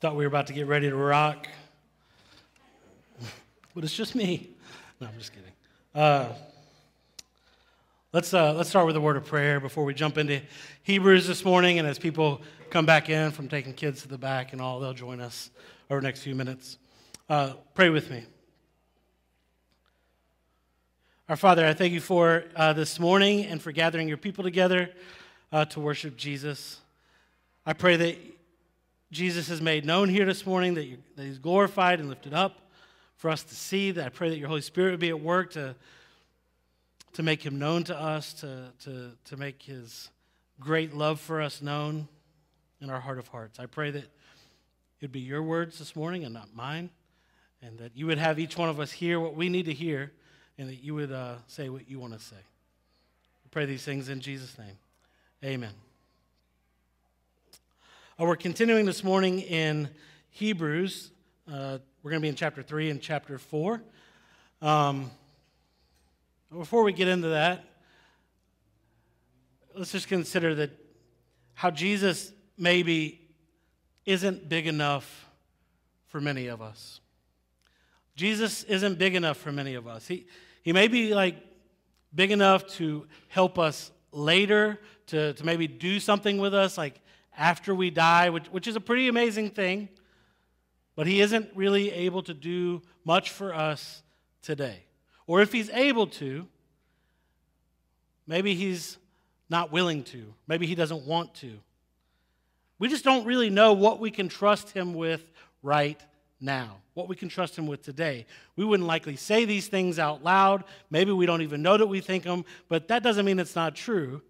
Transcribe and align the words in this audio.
Thought 0.00 0.14
we 0.14 0.22
were 0.22 0.28
about 0.28 0.46
to 0.46 0.52
get 0.52 0.68
ready 0.68 0.88
to 0.88 0.94
rock, 0.94 1.48
but 3.74 3.82
it's 3.82 3.96
just 3.96 4.14
me. 4.14 4.50
No, 5.00 5.08
I'm 5.08 5.18
just 5.18 5.32
kidding. 5.32 5.50
Uh, 5.92 6.28
let's, 8.12 8.32
uh, 8.32 8.52
let's 8.52 8.68
start 8.68 8.86
with 8.86 8.94
a 8.94 9.00
word 9.00 9.16
of 9.16 9.24
prayer 9.24 9.58
before 9.58 9.84
we 9.84 9.94
jump 9.94 10.16
into 10.16 10.40
Hebrews 10.84 11.26
this 11.26 11.44
morning. 11.44 11.80
And 11.80 11.88
as 11.88 11.98
people 11.98 12.42
come 12.70 12.86
back 12.86 13.08
in 13.08 13.32
from 13.32 13.48
taking 13.48 13.72
kids 13.72 14.02
to 14.02 14.08
the 14.08 14.16
back 14.16 14.52
and 14.52 14.62
all, 14.62 14.78
they'll 14.78 14.94
join 14.94 15.20
us 15.20 15.50
over 15.90 16.00
the 16.00 16.06
next 16.06 16.22
few 16.22 16.36
minutes. 16.36 16.78
Uh, 17.28 17.54
pray 17.74 17.88
with 17.88 18.08
me. 18.08 18.22
Our 21.28 21.36
Father, 21.36 21.66
I 21.66 21.74
thank 21.74 21.92
you 21.92 22.00
for 22.00 22.44
uh, 22.54 22.72
this 22.72 23.00
morning 23.00 23.46
and 23.46 23.60
for 23.60 23.72
gathering 23.72 24.06
your 24.06 24.16
people 24.16 24.44
together 24.44 24.90
uh, 25.50 25.64
to 25.64 25.80
worship 25.80 26.16
Jesus. 26.16 26.78
I 27.66 27.72
pray 27.72 27.96
that 27.96 28.37
Jesus 29.10 29.48
has 29.48 29.60
made 29.60 29.84
known 29.86 30.08
here 30.08 30.26
this 30.26 30.44
morning, 30.44 30.74
that, 30.74 30.86
that 31.16 31.24
he's 31.24 31.38
glorified 31.38 31.98
and 31.98 32.08
lifted 32.08 32.34
up 32.34 32.70
for 33.16 33.30
us 33.30 33.42
to 33.42 33.54
see. 33.54 33.90
That 33.90 34.06
I 34.06 34.08
pray 34.10 34.28
that 34.28 34.38
your 34.38 34.48
Holy 34.48 34.60
Spirit 34.60 34.90
would 34.90 35.00
be 35.00 35.08
at 35.08 35.20
work 35.20 35.52
to, 35.52 35.74
to 37.14 37.22
make 37.22 37.44
him 37.44 37.58
known 37.58 37.84
to 37.84 37.98
us, 37.98 38.34
to, 38.34 38.72
to, 38.84 39.12
to 39.24 39.36
make 39.36 39.62
his 39.62 40.10
great 40.60 40.94
love 40.94 41.20
for 41.20 41.40
us 41.40 41.62
known 41.62 42.08
in 42.80 42.90
our 42.90 43.00
heart 43.00 43.18
of 43.18 43.28
hearts. 43.28 43.58
I 43.58 43.66
pray 43.66 43.90
that 43.90 44.04
it 44.04 45.02
would 45.02 45.12
be 45.12 45.20
your 45.20 45.42
words 45.42 45.78
this 45.78 45.96
morning 45.96 46.24
and 46.24 46.34
not 46.34 46.54
mine, 46.54 46.90
and 47.62 47.78
that 47.78 47.96
you 47.96 48.06
would 48.06 48.18
have 48.18 48.38
each 48.38 48.58
one 48.58 48.68
of 48.68 48.78
us 48.78 48.92
hear 48.92 49.18
what 49.20 49.34
we 49.34 49.48
need 49.48 49.66
to 49.66 49.74
hear, 49.74 50.12
and 50.58 50.68
that 50.68 50.82
you 50.82 50.94
would 50.94 51.12
uh, 51.12 51.36
say 51.46 51.68
what 51.68 51.88
you 51.88 51.98
want 51.98 52.12
to 52.12 52.18
say. 52.18 52.36
We 52.36 53.48
pray 53.50 53.64
these 53.64 53.84
things 53.84 54.08
in 54.08 54.20
Jesus' 54.20 54.58
name. 54.58 54.76
Amen. 55.44 55.87
Uh, 58.20 58.24
we're 58.24 58.34
continuing 58.34 58.84
this 58.84 59.04
morning 59.04 59.38
in 59.42 59.88
Hebrews. 60.30 61.12
Uh, 61.46 61.78
we're 62.02 62.10
going 62.10 62.20
to 62.20 62.24
be 62.24 62.28
in 62.28 62.34
chapter 62.34 62.64
3 62.64 62.90
and 62.90 63.00
chapter 63.00 63.38
4. 63.38 63.80
Um, 64.60 65.12
before 66.50 66.82
we 66.82 66.92
get 66.92 67.06
into 67.06 67.28
that, 67.28 67.64
let's 69.76 69.92
just 69.92 70.08
consider 70.08 70.56
that 70.56 70.72
how 71.54 71.70
Jesus 71.70 72.32
maybe 72.56 73.20
isn't 74.04 74.48
big 74.48 74.66
enough 74.66 75.28
for 76.08 76.20
many 76.20 76.48
of 76.48 76.60
us. 76.60 76.98
Jesus 78.16 78.64
isn't 78.64 78.98
big 78.98 79.14
enough 79.14 79.36
for 79.36 79.52
many 79.52 79.74
of 79.74 79.86
us. 79.86 80.08
He, 80.08 80.26
he 80.64 80.72
may 80.72 80.88
be 80.88 81.14
like 81.14 81.36
big 82.12 82.32
enough 82.32 82.66
to 82.78 83.06
help 83.28 83.60
us 83.60 83.92
later, 84.10 84.80
to, 85.06 85.34
to 85.34 85.46
maybe 85.46 85.68
do 85.68 86.00
something 86.00 86.38
with 86.38 86.52
us, 86.52 86.76
like 86.76 87.00
after 87.38 87.74
we 87.74 87.90
die, 87.90 88.28
which, 88.30 88.46
which 88.48 88.66
is 88.66 88.76
a 88.76 88.80
pretty 88.80 89.08
amazing 89.08 89.50
thing. 89.50 89.88
But 90.96 91.06
he 91.06 91.20
isn't 91.20 91.48
really 91.54 91.92
able 91.92 92.22
to 92.24 92.34
do 92.34 92.82
much 93.04 93.30
for 93.30 93.54
us 93.54 94.02
today. 94.42 94.82
Or 95.26 95.40
if 95.40 95.52
he's 95.52 95.70
able 95.70 96.08
to, 96.08 96.46
maybe 98.26 98.54
he's 98.54 98.98
not 99.48 99.70
willing 99.70 100.02
to. 100.04 100.34
Maybe 100.48 100.66
he 100.66 100.74
doesn't 100.74 101.06
want 101.06 101.34
to. 101.36 101.60
We 102.80 102.88
just 102.88 103.04
don't 103.04 103.24
really 103.24 103.50
know 103.50 103.72
what 103.72 104.00
we 104.00 104.10
can 104.10 104.28
trust 104.28 104.70
him 104.70 104.94
with 104.94 105.24
right 105.62 106.00
now, 106.40 106.78
what 106.94 107.08
we 107.08 107.16
can 107.16 107.28
trust 107.28 107.56
him 107.56 107.66
with 107.66 107.82
today. 107.82 108.26
We 108.56 108.64
wouldn't 108.64 108.86
likely 108.86 109.16
say 109.16 109.44
these 109.44 109.68
things 109.68 109.98
out 109.98 110.22
loud. 110.22 110.64
Maybe 110.90 111.12
we 111.12 111.26
don't 111.26 111.42
even 111.42 111.62
know 111.62 111.76
that 111.76 111.86
we 111.86 112.00
think 112.00 112.24
them, 112.24 112.44
but 112.68 112.88
that 112.88 113.02
doesn't 113.02 113.24
mean 113.24 113.38
it's 113.38 113.56
not 113.56 113.74
true. 113.74 114.22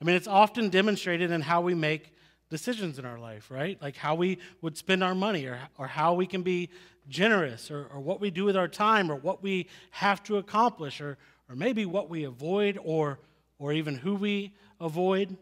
I 0.00 0.04
mean, 0.04 0.16
it's 0.16 0.28
often 0.28 0.68
demonstrated 0.68 1.30
in 1.30 1.40
how 1.40 1.60
we 1.60 1.74
make 1.74 2.12
decisions 2.48 2.98
in 2.98 3.04
our 3.04 3.18
life, 3.18 3.50
right? 3.50 3.80
Like 3.82 3.96
how 3.96 4.14
we 4.14 4.38
would 4.62 4.76
spend 4.76 5.02
our 5.02 5.14
money 5.14 5.46
or, 5.46 5.58
or 5.78 5.86
how 5.86 6.14
we 6.14 6.26
can 6.26 6.42
be 6.42 6.70
generous 7.08 7.70
or, 7.70 7.86
or 7.92 8.00
what 8.00 8.20
we 8.20 8.30
do 8.30 8.44
with 8.44 8.56
our 8.56 8.68
time 8.68 9.10
or 9.10 9.16
what 9.16 9.42
we 9.42 9.68
have 9.90 10.22
to 10.24 10.38
accomplish 10.38 11.00
or, 11.00 11.18
or 11.48 11.56
maybe 11.56 11.84
what 11.86 12.08
we 12.08 12.24
avoid 12.24 12.78
or, 12.82 13.18
or 13.58 13.72
even 13.72 13.96
who 13.96 14.14
we 14.14 14.54
avoid. 14.80 15.36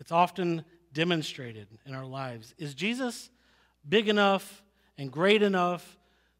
It's 0.00 0.12
often 0.12 0.64
demonstrated 0.92 1.68
in 1.86 1.94
our 1.94 2.06
lives. 2.06 2.54
Is 2.58 2.74
Jesus 2.74 3.30
big 3.88 4.08
enough 4.08 4.62
and 4.96 5.10
great 5.10 5.42
enough 5.42 5.96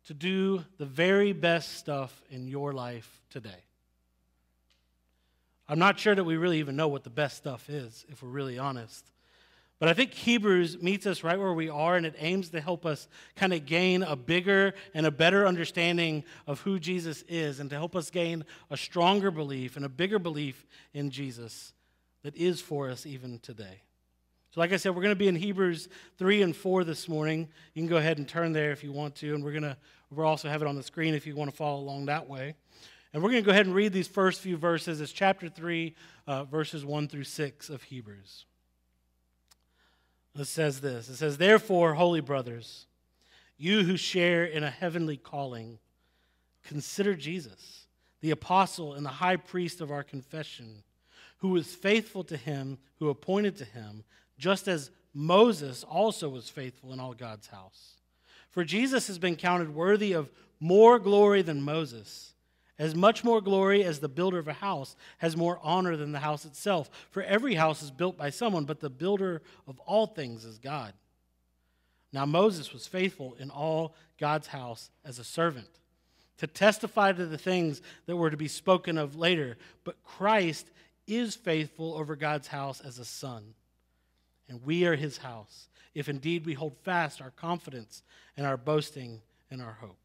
to 0.06 0.15
do 0.15 0.65
the 0.78 0.86
very 0.86 1.32
best 1.32 1.76
stuff 1.76 2.22
in 2.30 2.48
your 2.48 2.72
life 2.72 3.20
today? 3.30 3.67
I'm 5.68 5.78
not 5.78 5.98
sure 5.98 6.14
that 6.14 6.24
we 6.24 6.36
really 6.36 6.60
even 6.60 6.76
know 6.76 6.88
what 6.88 7.04
the 7.04 7.10
best 7.10 7.36
stuff 7.36 7.68
is, 7.68 8.06
if 8.08 8.22
we're 8.22 8.30
really 8.30 8.58
honest. 8.58 9.04
But 9.78 9.88
I 9.88 9.92
think 9.92 10.12
Hebrews 10.12 10.82
meets 10.82 11.06
us 11.06 11.22
right 11.22 11.38
where 11.38 11.52
we 11.52 11.68
are, 11.68 11.94
and 11.94 12.04
it 12.04 12.16
aims 12.18 12.48
to 12.50 12.60
help 12.60 12.84
us 12.84 13.06
kind 13.36 13.52
of 13.52 13.64
gain 13.64 14.02
a 14.02 14.16
bigger 14.16 14.74
and 14.92 15.06
a 15.06 15.10
better 15.10 15.46
understanding 15.46 16.24
of 16.46 16.60
who 16.62 16.80
Jesus 16.80 17.22
is, 17.28 17.60
and 17.60 17.70
to 17.70 17.76
help 17.76 17.94
us 17.94 18.10
gain 18.10 18.44
a 18.70 18.76
stronger 18.76 19.30
belief 19.30 19.76
and 19.76 19.84
a 19.84 19.88
bigger 19.88 20.18
belief 20.18 20.66
in 20.94 21.10
Jesus 21.10 21.74
that 22.22 22.34
is 22.34 22.60
for 22.60 22.90
us 22.90 23.06
even 23.06 23.38
today. 23.38 23.82
So, 24.50 24.60
like 24.60 24.72
I 24.72 24.78
said, 24.78 24.96
we're 24.96 25.02
going 25.02 25.14
to 25.14 25.16
be 25.16 25.28
in 25.28 25.36
Hebrews 25.36 25.88
3 26.16 26.42
and 26.42 26.56
4 26.56 26.82
this 26.82 27.08
morning. 27.08 27.48
You 27.74 27.82
can 27.82 27.88
go 27.88 27.98
ahead 27.98 28.18
and 28.18 28.26
turn 28.26 28.52
there 28.52 28.72
if 28.72 28.82
you 28.82 28.90
want 28.90 29.14
to, 29.16 29.34
and 29.34 29.44
we're 29.44 29.52
going 29.52 29.62
to 29.62 29.76
we'll 30.10 30.26
also 30.26 30.48
have 30.48 30.62
it 30.62 30.68
on 30.68 30.74
the 30.74 30.82
screen 30.82 31.14
if 31.14 31.26
you 31.26 31.36
want 31.36 31.50
to 31.50 31.56
follow 31.56 31.78
along 31.78 32.06
that 32.06 32.28
way. 32.28 32.54
And 33.18 33.24
we're 33.24 33.32
going 33.32 33.42
to 33.42 33.46
go 33.46 33.50
ahead 33.50 33.66
and 33.66 33.74
read 33.74 33.92
these 33.92 34.06
first 34.06 34.40
few 34.40 34.56
verses. 34.56 35.00
It's 35.00 35.10
chapter 35.10 35.48
3, 35.48 35.92
uh, 36.28 36.44
verses 36.44 36.84
1 36.84 37.08
through 37.08 37.24
6 37.24 37.68
of 37.68 37.82
Hebrews. 37.82 38.44
It 40.38 40.44
says 40.44 40.80
this 40.80 41.08
It 41.08 41.16
says, 41.16 41.36
Therefore, 41.36 41.94
holy 41.94 42.20
brothers, 42.20 42.86
you 43.56 43.82
who 43.82 43.96
share 43.96 44.44
in 44.44 44.62
a 44.62 44.70
heavenly 44.70 45.16
calling, 45.16 45.80
consider 46.62 47.16
Jesus, 47.16 47.88
the 48.20 48.30
apostle 48.30 48.94
and 48.94 49.04
the 49.04 49.10
high 49.10 49.34
priest 49.34 49.80
of 49.80 49.90
our 49.90 50.04
confession, 50.04 50.84
who 51.38 51.48
was 51.48 51.74
faithful 51.74 52.22
to 52.22 52.36
him 52.36 52.78
who 53.00 53.08
appointed 53.08 53.56
to 53.56 53.64
him, 53.64 54.04
just 54.38 54.68
as 54.68 54.92
Moses 55.12 55.82
also 55.82 56.28
was 56.28 56.48
faithful 56.48 56.92
in 56.92 57.00
all 57.00 57.14
God's 57.14 57.48
house. 57.48 57.96
For 58.50 58.62
Jesus 58.62 59.08
has 59.08 59.18
been 59.18 59.34
counted 59.34 59.74
worthy 59.74 60.12
of 60.12 60.30
more 60.60 61.00
glory 61.00 61.42
than 61.42 61.62
Moses 61.62 62.34
as 62.78 62.94
much 62.94 63.25
more 63.25 63.41
glory 63.41 63.83
as 63.83 63.99
the 63.99 64.09
builder 64.09 64.39
of 64.39 64.49
a 64.49 64.53
house 64.53 64.94
has 65.19 65.37
more 65.37 65.59
honor 65.62 65.97
than 65.97 66.12
the 66.12 66.21
house 66.21 66.44
itself. 66.44 66.89
For 67.11 67.22
every 67.22 67.55
house 67.55 67.83
is 67.83 67.91
built 67.91 68.16
by 68.16 68.31
someone, 68.31 68.65
but 68.65 68.81
the 68.81 68.91
builder 68.91 69.43
of 69.66 69.81
all 69.81 70.06
things 70.06 70.44
is 70.44 70.59
God. 70.59 70.93
Now 72.12 72.25
Moses 72.25 72.72
was 72.72 72.87
faithful 72.87 73.34
in 73.39 73.50
all 73.50 73.94
God's 74.19 74.47
house 74.47 74.91
as 75.05 75.19
a 75.19 75.25
servant 75.25 75.69
to 76.39 76.47
testify 76.47 77.12
to 77.12 77.27
the 77.27 77.39
things 77.39 77.83
that 78.06 78.16
were 78.16 78.31
to 78.31 78.37
be 78.37 78.49
spoken 78.49 78.97
of 78.97 79.16
later. 79.16 79.59
But 79.84 80.03
Christ 80.05 80.71
is 81.06 81.34
faithful 81.34 81.95
over 81.95 82.16
God's 82.16 82.49
house 82.49 82.81
as 82.81 82.99
a 82.99 83.05
son. 83.05 83.55
And 84.49 84.65
we 84.65 84.87
are 84.87 84.97
his 84.97 85.19
house, 85.19 85.69
if 85.95 86.09
indeed 86.09 86.47
we 86.47 86.55
hold 86.55 86.77
fast 86.84 87.21
our 87.21 87.31
confidence 87.33 88.03
and 88.37 88.47
our 88.47 88.56
boasting 88.56 89.21
and 89.50 89.60
our 89.60 89.77
hope. 89.81 89.99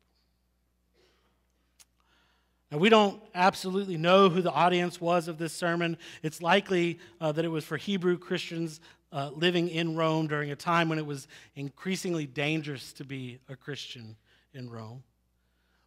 Now, 2.73 2.79
we 2.79 2.89
don't 2.89 3.21
absolutely 3.35 3.97
know 3.97 4.29
who 4.29 4.41
the 4.41 4.51
audience 4.51 4.99
was 4.99 5.27
of 5.27 5.37
this 5.37 5.53
sermon. 5.53 5.95
It's 6.23 6.41
likely 6.41 6.97
uh, 7.21 7.31
that 7.33 7.45
it 7.45 7.49
was 7.49 7.63
for 7.63 7.77
Hebrew 7.77 8.17
Christians 8.17 8.79
uh, 9.11 9.29
living 9.31 9.69
in 9.69 9.95
Rome 9.95 10.25
during 10.25 10.49
a 10.49 10.55
time 10.55 10.89
when 10.89 10.97
it 10.97 11.05
was 11.05 11.27
increasingly 11.55 12.25
dangerous 12.25 12.91
to 12.93 13.03
be 13.03 13.37
a 13.47 13.55
Christian 13.55 14.15
in 14.55 14.71
Rome. 14.71 15.03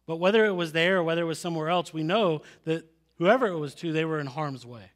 But 0.05 0.15
whether 0.15 0.45
it 0.45 0.53
was 0.53 0.71
there 0.71 0.99
or 0.99 1.03
whether 1.03 1.23
it 1.23 1.25
was 1.25 1.39
somewhere 1.39 1.67
else, 1.67 1.93
we 1.93 2.03
know 2.03 2.43
that 2.63 2.85
whoever 3.17 3.47
it 3.47 3.57
was 3.57 3.75
to, 3.75 3.91
they 3.91 4.05
were 4.05 4.21
in 4.21 4.27
harm's 4.27 4.65
way. 4.65 4.89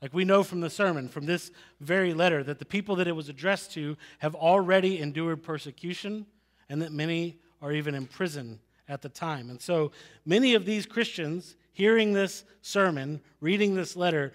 Like 0.00 0.14
we 0.14 0.24
know 0.24 0.42
from 0.42 0.62
the 0.62 0.70
sermon, 0.70 1.10
from 1.10 1.26
this 1.26 1.50
very 1.78 2.14
letter, 2.14 2.42
that 2.42 2.58
the 2.58 2.64
people 2.64 2.96
that 2.96 3.06
it 3.06 3.12
was 3.12 3.28
addressed 3.28 3.70
to 3.72 3.98
have 4.20 4.34
already 4.34 4.98
endured 4.98 5.42
persecution 5.42 6.24
and 6.70 6.80
that 6.80 6.92
many 6.92 7.36
are 7.60 7.70
even 7.70 7.94
in 7.94 8.06
prison 8.06 8.60
at 8.88 9.02
the 9.02 9.08
time. 9.08 9.50
And 9.50 9.60
so 9.60 9.92
many 10.24 10.54
of 10.54 10.64
these 10.64 10.86
Christians, 10.86 11.56
hearing 11.72 12.12
this 12.12 12.44
sermon, 12.62 13.20
reading 13.40 13.74
this 13.74 13.96
letter, 13.96 14.32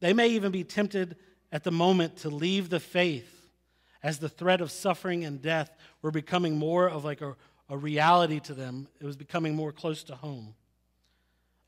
they 0.00 0.12
may 0.12 0.28
even 0.28 0.50
be 0.50 0.64
tempted 0.64 1.16
at 1.52 1.64
the 1.64 1.70
moment 1.70 2.16
to 2.18 2.30
leave 2.30 2.70
the 2.70 2.80
faith 2.80 3.50
as 4.02 4.18
the 4.18 4.28
threat 4.28 4.60
of 4.60 4.70
suffering 4.70 5.24
and 5.24 5.42
death 5.42 5.70
were 6.02 6.10
becoming 6.10 6.58
more 6.58 6.88
of 6.88 7.04
like 7.04 7.20
a, 7.20 7.36
a 7.68 7.76
reality 7.76 8.40
to 8.40 8.54
them. 8.54 8.88
It 9.00 9.06
was 9.06 9.16
becoming 9.16 9.54
more 9.54 9.72
close 9.72 10.02
to 10.04 10.14
home. 10.14 10.54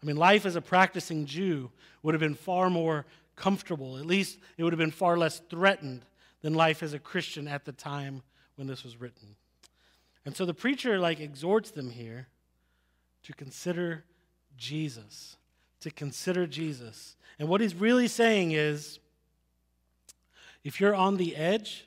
I 0.03 0.07
mean, 0.07 0.17
life 0.17 0.47
as 0.47 0.57
a 0.57 0.61
practicing 0.61 1.27
Jew 1.27 1.71
would 2.03 2.15
have 2.15 2.21
been 2.21 2.35
far 2.35 2.71
more 2.71 3.07
comfortable. 3.37 3.99
At 3.99 4.07
least 4.07 4.39
it 4.57 4.65
would 4.65 4.73
have 4.73 4.79
been 4.79 4.91
far 4.91 5.17
less 5.17 5.41
threatened 5.51 6.05
than 6.41 6.55
life 6.55 6.83
as 6.83 6.95
a 6.95 6.99
Christian 6.99 7.47
at 7.47 7.65
the 7.65 7.73
time 7.73 8.23
when 8.57 8.67
this 8.67 8.83
was 8.83 9.01
written. 9.01 9.37
And 10.25 10.37
so 10.37 10.45
the 10.45 10.55
preacher 10.55 10.99
like 10.99 11.21
exhorts 11.21 11.71
them 11.71 11.91
here 11.91 12.29
to 13.25 13.33
consider 13.33 14.05
Jesus, 14.57 15.37
to 15.81 15.91
consider 15.91 16.47
Jesus. 16.47 17.17
And 17.39 17.49
what 17.49 17.61
he's 17.61 17.75
really 17.75 18.09
saying 18.09 18.53
is 18.53 18.99
if 20.65 20.81
you're 20.81 20.95
on 20.95 21.17
the 21.17 21.35
edge, 21.35 21.87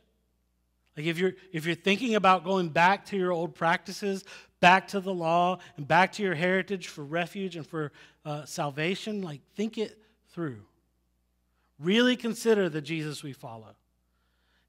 Like 0.98 1.08
if 1.08 1.18
you're 1.18 1.34
if 1.52 1.66
you're 1.66 1.76
thinking 1.76 2.16
about 2.16 2.44
going 2.44 2.70
back 2.70 3.06
to 3.08 3.18
your 3.18 3.32
old 3.32 3.54
practices, 3.54 4.24
back 4.60 4.88
to 4.90 5.00
the 5.00 5.14
law, 5.14 5.60
and 5.78 5.88
back 5.88 6.14
to 6.14 6.24
your 6.24 6.36
heritage 6.36 6.88
for 6.88 7.04
refuge 7.04 7.56
and 7.56 7.68
for 7.68 7.92
uh, 8.24 8.46
salvation, 8.46 9.22
like 9.22 9.42
think 9.56 9.78
it 9.78 9.98
through. 10.30 10.62
Really 11.80 12.16
consider 12.16 12.70
the 12.70 12.82
Jesus 12.82 13.24
we 13.24 13.34
follow. 13.34 13.76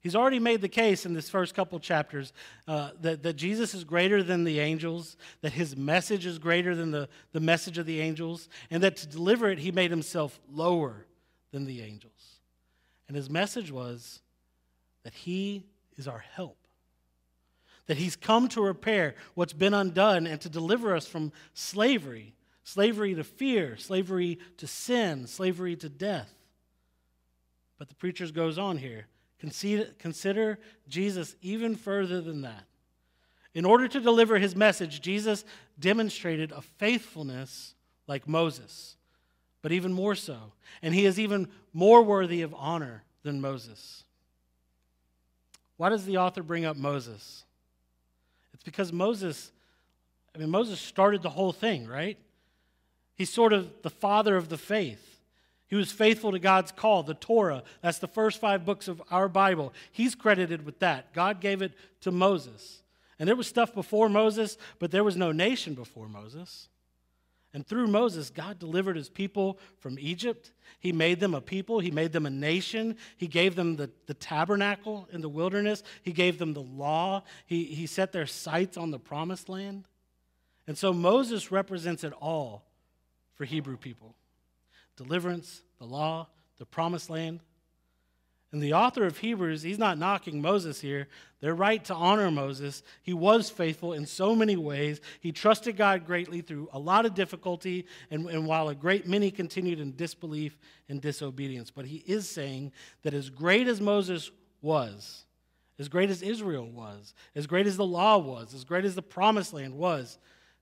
He's 0.07 0.15
already 0.15 0.39
made 0.39 0.61
the 0.61 0.69
case 0.69 1.05
in 1.05 1.13
this 1.13 1.29
first 1.29 1.53
couple 1.53 1.77
chapters 1.81 2.31
uh, 2.65 2.91
that, 3.01 3.23
that 3.23 3.33
Jesus 3.33 3.73
is 3.73 3.83
greater 3.83 4.23
than 4.23 4.45
the 4.45 4.61
angels, 4.61 5.17
that 5.41 5.51
his 5.51 5.75
message 5.75 6.25
is 6.25 6.39
greater 6.39 6.77
than 6.77 6.91
the, 6.91 7.09
the 7.33 7.41
message 7.41 7.77
of 7.77 7.85
the 7.85 7.99
angels, 7.99 8.47
and 8.71 8.81
that 8.83 8.95
to 8.95 9.07
deliver 9.07 9.49
it, 9.49 9.59
he 9.59 9.69
made 9.69 9.91
himself 9.91 10.39
lower 10.49 11.05
than 11.51 11.65
the 11.65 11.81
angels. 11.81 12.39
And 13.09 13.17
his 13.17 13.29
message 13.29 13.69
was 13.69 14.21
that 15.03 15.13
he 15.13 15.65
is 15.97 16.07
our 16.07 16.23
help, 16.35 16.55
that 17.87 17.97
he's 17.97 18.15
come 18.15 18.47
to 18.47 18.61
repair 18.61 19.13
what's 19.33 19.51
been 19.51 19.73
undone 19.73 20.25
and 20.25 20.39
to 20.39 20.47
deliver 20.47 20.95
us 20.95 21.05
from 21.05 21.33
slavery 21.53 22.33
slavery 22.63 23.13
to 23.15 23.25
fear, 23.25 23.75
slavery 23.75 24.39
to 24.55 24.67
sin, 24.67 25.27
slavery 25.27 25.75
to 25.75 25.89
death. 25.89 26.33
But 27.77 27.89
the 27.89 27.95
preacher 27.95 28.25
goes 28.27 28.57
on 28.57 28.77
here 28.77 29.07
Consider 29.39 30.59
Jesus 30.87 31.35
even 31.41 31.75
further 31.75 32.21
than 32.21 32.41
that. 32.41 32.63
In 33.53 33.65
order 33.65 33.87
to 33.87 33.99
deliver 33.99 34.37
his 34.37 34.55
message, 34.55 35.01
Jesus 35.01 35.45
demonstrated 35.79 36.51
a 36.51 36.61
faithfulness 36.61 37.73
like 38.07 38.27
Moses, 38.27 38.95
but 39.61 39.71
even 39.71 39.93
more 39.93 40.15
so. 40.15 40.37
And 40.81 40.93
he 40.93 41.05
is 41.05 41.19
even 41.19 41.47
more 41.73 42.03
worthy 42.03 42.41
of 42.41 42.53
honor 42.55 43.03
than 43.23 43.41
Moses. 43.41 44.03
Why 45.77 45.89
does 45.89 46.05
the 46.05 46.17
author 46.17 46.43
bring 46.43 46.65
up 46.65 46.77
Moses? 46.77 47.43
It's 48.53 48.63
because 48.63 48.91
Moses, 48.91 49.51
I 50.35 50.39
mean, 50.39 50.49
Moses 50.49 50.79
started 50.79 51.21
the 51.21 51.29
whole 51.29 51.53
thing, 51.53 51.87
right? 51.87 52.17
He's 53.15 53.31
sort 53.31 53.53
of 53.53 53.81
the 53.83 53.89
father 53.89 54.35
of 54.37 54.49
the 54.49 54.57
faith. 54.57 55.16
He 55.67 55.75
was 55.75 55.91
faithful 55.91 56.31
to 56.31 56.39
God's 56.39 56.71
call, 56.71 57.03
the 57.03 57.13
Torah. 57.13 57.63
That's 57.81 57.99
the 57.99 58.07
first 58.07 58.39
five 58.39 58.65
books 58.65 58.87
of 58.87 59.01
our 59.11 59.27
Bible. 59.27 59.73
He's 59.91 60.15
credited 60.15 60.65
with 60.65 60.79
that. 60.79 61.13
God 61.13 61.41
gave 61.41 61.61
it 61.61 61.73
to 62.01 62.11
Moses. 62.11 62.81
And 63.19 63.27
there 63.27 63.35
was 63.35 63.47
stuff 63.47 63.73
before 63.73 64.07
Moses, 64.07 64.57
but 64.79 64.91
there 64.91 65.03
was 65.03 65.17
no 65.17 65.31
nation 65.31 65.73
before 65.73 66.07
Moses. 66.07 66.69
And 67.53 67.65
through 67.65 67.87
Moses, 67.87 68.29
God 68.29 68.59
delivered 68.59 68.95
his 68.95 69.09
people 69.09 69.57
from 69.79 69.97
Egypt. 69.99 70.51
He 70.79 70.91
made 70.91 71.19
them 71.19 71.33
a 71.33 71.41
people, 71.41 71.79
he 71.79 71.91
made 71.91 72.13
them 72.13 72.25
a 72.25 72.29
nation. 72.29 72.95
He 73.17 73.27
gave 73.27 73.55
them 73.55 73.75
the, 73.75 73.89
the 74.05 74.13
tabernacle 74.13 75.07
in 75.11 75.21
the 75.21 75.29
wilderness, 75.29 75.83
he 76.01 76.13
gave 76.13 76.37
them 76.37 76.53
the 76.53 76.61
law, 76.61 77.23
he, 77.45 77.65
he 77.65 77.87
set 77.87 78.13
their 78.13 78.27
sights 78.27 78.77
on 78.77 78.91
the 78.91 78.99
promised 78.99 79.49
land. 79.49 79.87
And 80.65 80.77
so 80.77 80.93
Moses 80.93 81.51
represents 81.51 82.03
it 82.03 82.13
all 82.21 82.63
for 83.35 83.43
Hebrew 83.43 83.77
people 83.77 84.15
deliverance, 84.97 85.61
the 85.79 85.85
law, 85.85 86.27
the 86.57 86.65
promised 86.65 87.09
land. 87.09 87.39
And 88.51 88.63
the 88.63 88.73
author 88.73 89.05
of 89.05 89.17
Hebrews, 89.17 89.61
he's 89.61 89.77
not 89.77 89.97
knocking 89.97 90.41
Moses 90.41 90.79
here. 90.79 91.07
They're 91.41 91.53
right 91.53 91.83
to 91.85 91.93
honor 91.93 92.31
Moses. 92.31 92.81
He 93.03 93.13
was 93.13 93.49
faithful 93.49 93.93
in 93.93 94.05
so 94.05 94.33
many 94.33 94.55
ways. 94.55 95.01
He 95.19 95.33
trusted 95.33 95.75
God 95.75 96.05
greatly 96.05 96.41
through 96.41 96.69
a 96.71 96.79
lot 96.79 97.05
of 97.05 97.13
difficulty, 97.13 97.85
and, 98.09 98.27
and 98.29 98.47
while 98.47 98.69
a 98.69 98.75
great 98.75 99.05
many 99.05 99.31
continued 99.31 99.79
in 99.79 99.95
disbelief 99.95 100.57
and 100.87 101.01
disobedience. 101.01 101.71
But 101.71 101.85
he 101.85 101.97
is 102.07 102.27
saying 102.27 102.71
that 103.03 103.13
as 103.13 103.29
great 103.29 103.67
as 103.67 103.81
Moses 103.81 104.31
was, 104.61 105.25
as 105.77 105.89
great 105.89 106.09
as 106.09 106.21
Israel 106.21 106.69
was, 106.69 107.13
as 107.35 107.47
great 107.47 107.67
as 107.67 107.75
the 107.75 107.85
law 107.85 108.17
was, 108.17 108.53
as 108.53 108.63
great 108.63 108.85
as 108.85 108.95
the 108.95 109.01
promised 109.01 109.53
land 109.53 109.73
was, 109.73 110.17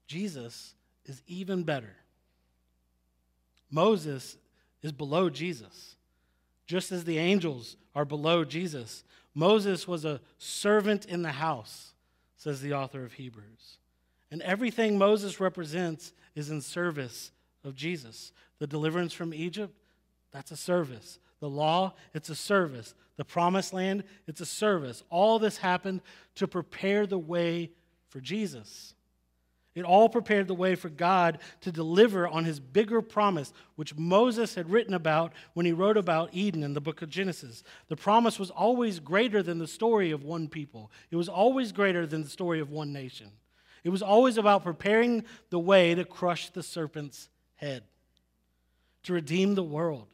Jesus 0.07 0.73
is 1.05 1.21
even 1.27 1.63
better. 1.63 1.95
Moses 3.75 4.37
is 4.81 4.93
below 4.93 5.29
Jesus, 5.29 5.97
just 6.65 6.93
as 6.93 7.03
the 7.03 7.17
angels 7.17 7.75
are 7.93 8.05
below 8.05 8.45
Jesus. 8.45 9.03
Moses 9.33 9.85
was 9.85 10.05
a 10.05 10.21
servant 10.37 11.05
in 11.05 11.23
the 11.23 11.33
house, 11.33 11.91
says 12.37 12.61
the 12.61 12.73
author 12.73 13.03
of 13.03 13.13
Hebrews. 13.13 13.77
And 14.31 14.41
everything 14.41 14.97
Moses 14.97 15.41
represents 15.41 16.13
is 16.35 16.49
in 16.49 16.61
service 16.61 17.31
of 17.65 17.75
Jesus. 17.75 18.31
The 18.59 18.67
deliverance 18.67 19.11
from 19.11 19.33
Egypt, 19.33 19.73
that's 20.31 20.51
a 20.51 20.57
service. 20.57 21.19
The 21.41 21.49
law, 21.49 21.93
it's 22.13 22.29
a 22.29 22.35
service. 22.35 22.95
The 23.17 23.25
promised 23.25 23.73
land, 23.73 24.05
it's 24.25 24.39
a 24.41 24.45
service. 24.45 25.03
All 25.09 25.37
this 25.37 25.57
happened 25.57 26.01
to 26.35 26.47
prepare 26.47 27.05
the 27.05 27.19
way 27.19 27.71
for 28.07 28.21
Jesus. 28.21 28.94
It 29.75 29.83
all 29.83 30.07
prepared 30.07 30.47
the 30.47 30.53
way 30.53 30.75
for 30.75 30.87
God 30.87 31.39
to 31.61 31.71
deliver 31.71 32.25
on 32.25 32.45
his 32.45 32.61
bigger 32.61 33.01
promise, 33.01 33.51
which 33.75 33.93
Moses 33.97 34.55
had 34.55 34.69
written 34.69 34.93
about 34.93 35.33
when 35.53 35.65
he 35.65 35.73
wrote 35.73 35.97
about 35.97 36.29
Eden 36.31 36.63
in 36.63 36.73
the 36.73 36.81
book 36.81 37.01
of 37.01 37.09
Genesis. 37.09 37.61
The 37.89 37.97
promise 37.97 38.39
was 38.39 38.49
always 38.49 39.01
greater 39.01 39.43
than 39.43 39.59
the 39.59 39.67
story 39.67 40.11
of 40.11 40.23
one 40.23 40.47
people, 40.47 40.91
it 41.11 41.17
was 41.17 41.27
always 41.27 41.73
greater 41.73 42.07
than 42.07 42.23
the 42.23 42.29
story 42.29 42.61
of 42.61 42.71
one 42.71 42.93
nation. 42.93 43.31
It 43.83 43.89
was 43.89 44.01
always 44.01 44.37
about 44.39 44.63
preparing 44.63 45.25
the 45.51 45.59
way 45.59 45.93
to 45.93 46.05
crush 46.05 46.49
the 46.49 46.63
serpent's 46.63 47.29
head, 47.55 47.83
to 49.03 49.13
redeem 49.13 49.53
the 49.53 49.61
world, 49.61 50.07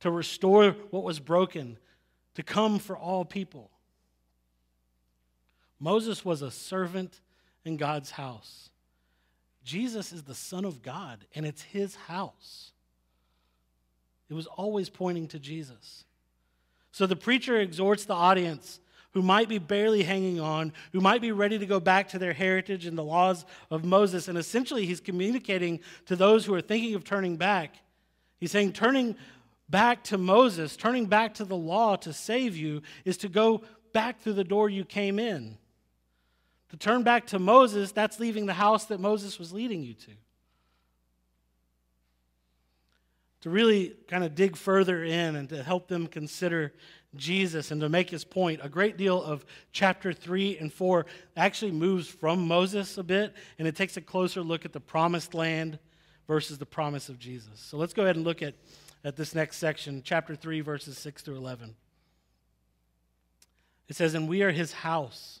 to 0.00 0.10
restore 0.10 0.72
what 0.90 1.02
was 1.02 1.18
broken, 1.18 1.78
to 2.34 2.42
come 2.44 2.78
for 2.78 2.96
all 2.96 3.24
people. 3.24 3.70
Moses 5.80 6.24
was 6.24 6.42
a 6.42 6.50
servant 6.50 7.20
in 7.64 7.76
God's 7.76 8.12
house. 8.12 8.70
Jesus 9.68 10.14
is 10.14 10.22
the 10.22 10.34
Son 10.34 10.64
of 10.64 10.82
God, 10.82 11.26
and 11.34 11.44
it's 11.44 11.60
his 11.60 11.94
house. 11.94 12.72
It 14.30 14.34
was 14.34 14.46
always 14.46 14.88
pointing 14.88 15.28
to 15.28 15.38
Jesus. 15.38 16.04
So 16.90 17.06
the 17.06 17.16
preacher 17.16 17.58
exhorts 17.58 18.06
the 18.06 18.14
audience 18.14 18.80
who 19.12 19.20
might 19.20 19.46
be 19.46 19.58
barely 19.58 20.04
hanging 20.04 20.40
on, 20.40 20.72
who 20.92 21.02
might 21.02 21.20
be 21.20 21.32
ready 21.32 21.58
to 21.58 21.66
go 21.66 21.80
back 21.80 22.08
to 22.08 22.18
their 22.18 22.32
heritage 22.32 22.86
and 22.86 22.96
the 22.96 23.04
laws 23.04 23.44
of 23.70 23.84
Moses. 23.84 24.26
And 24.26 24.38
essentially, 24.38 24.86
he's 24.86 25.00
communicating 25.00 25.80
to 26.06 26.16
those 26.16 26.46
who 26.46 26.54
are 26.54 26.62
thinking 26.62 26.94
of 26.94 27.04
turning 27.04 27.36
back. 27.36 27.74
He's 28.40 28.50
saying, 28.50 28.72
turning 28.72 29.16
back 29.68 30.02
to 30.04 30.16
Moses, 30.16 30.78
turning 30.78 31.04
back 31.04 31.34
to 31.34 31.44
the 31.44 31.56
law 31.56 31.96
to 31.96 32.14
save 32.14 32.56
you, 32.56 32.80
is 33.04 33.18
to 33.18 33.28
go 33.28 33.64
back 33.92 34.20
through 34.20 34.32
the 34.32 34.44
door 34.44 34.70
you 34.70 34.86
came 34.86 35.18
in. 35.18 35.58
To 36.70 36.76
turn 36.76 37.02
back 37.02 37.26
to 37.28 37.38
Moses, 37.38 37.92
that's 37.92 38.20
leaving 38.20 38.46
the 38.46 38.54
house 38.54 38.86
that 38.86 39.00
Moses 39.00 39.38
was 39.38 39.52
leading 39.52 39.82
you 39.82 39.94
to. 39.94 40.10
To 43.42 43.50
really 43.50 43.94
kind 44.08 44.24
of 44.24 44.34
dig 44.34 44.56
further 44.56 45.02
in 45.02 45.36
and 45.36 45.48
to 45.48 45.62
help 45.62 45.88
them 45.88 46.06
consider 46.06 46.74
Jesus 47.16 47.70
and 47.70 47.80
to 47.80 47.88
make 47.88 48.10
his 48.10 48.24
point, 48.24 48.60
a 48.62 48.68
great 48.68 48.96
deal 48.98 49.22
of 49.22 49.46
chapter 49.72 50.12
3 50.12 50.58
and 50.58 50.72
4 50.72 51.06
actually 51.36 51.70
moves 51.70 52.06
from 52.06 52.46
Moses 52.46 52.98
a 52.98 53.02
bit 53.02 53.34
and 53.58 53.66
it 53.66 53.76
takes 53.76 53.96
a 53.96 54.02
closer 54.02 54.42
look 54.42 54.64
at 54.64 54.72
the 54.72 54.80
promised 54.80 55.32
land 55.34 55.78
versus 56.26 56.58
the 56.58 56.66
promise 56.66 57.08
of 57.08 57.18
Jesus. 57.18 57.60
So 57.60 57.78
let's 57.78 57.94
go 57.94 58.02
ahead 58.02 58.16
and 58.16 58.24
look 58.24 58.42
at, 58.42 58.54
at 59.04 59.16
this 59.16 59.34
next 59.34 59.56
section, 59.56 60.02
chapter 60.04 60.34
3, 60.34 60.60
verses 60.60 60.98
6 60.98 61.22
through 61.22 61.36
11. 61.36 61.74
It 63.88 63.96
says, 63.96 64.12
And 64.12 64.28
we 64.28 64.42
are 64.42 64.50
his 64.50 64.72
house 64.72 65.40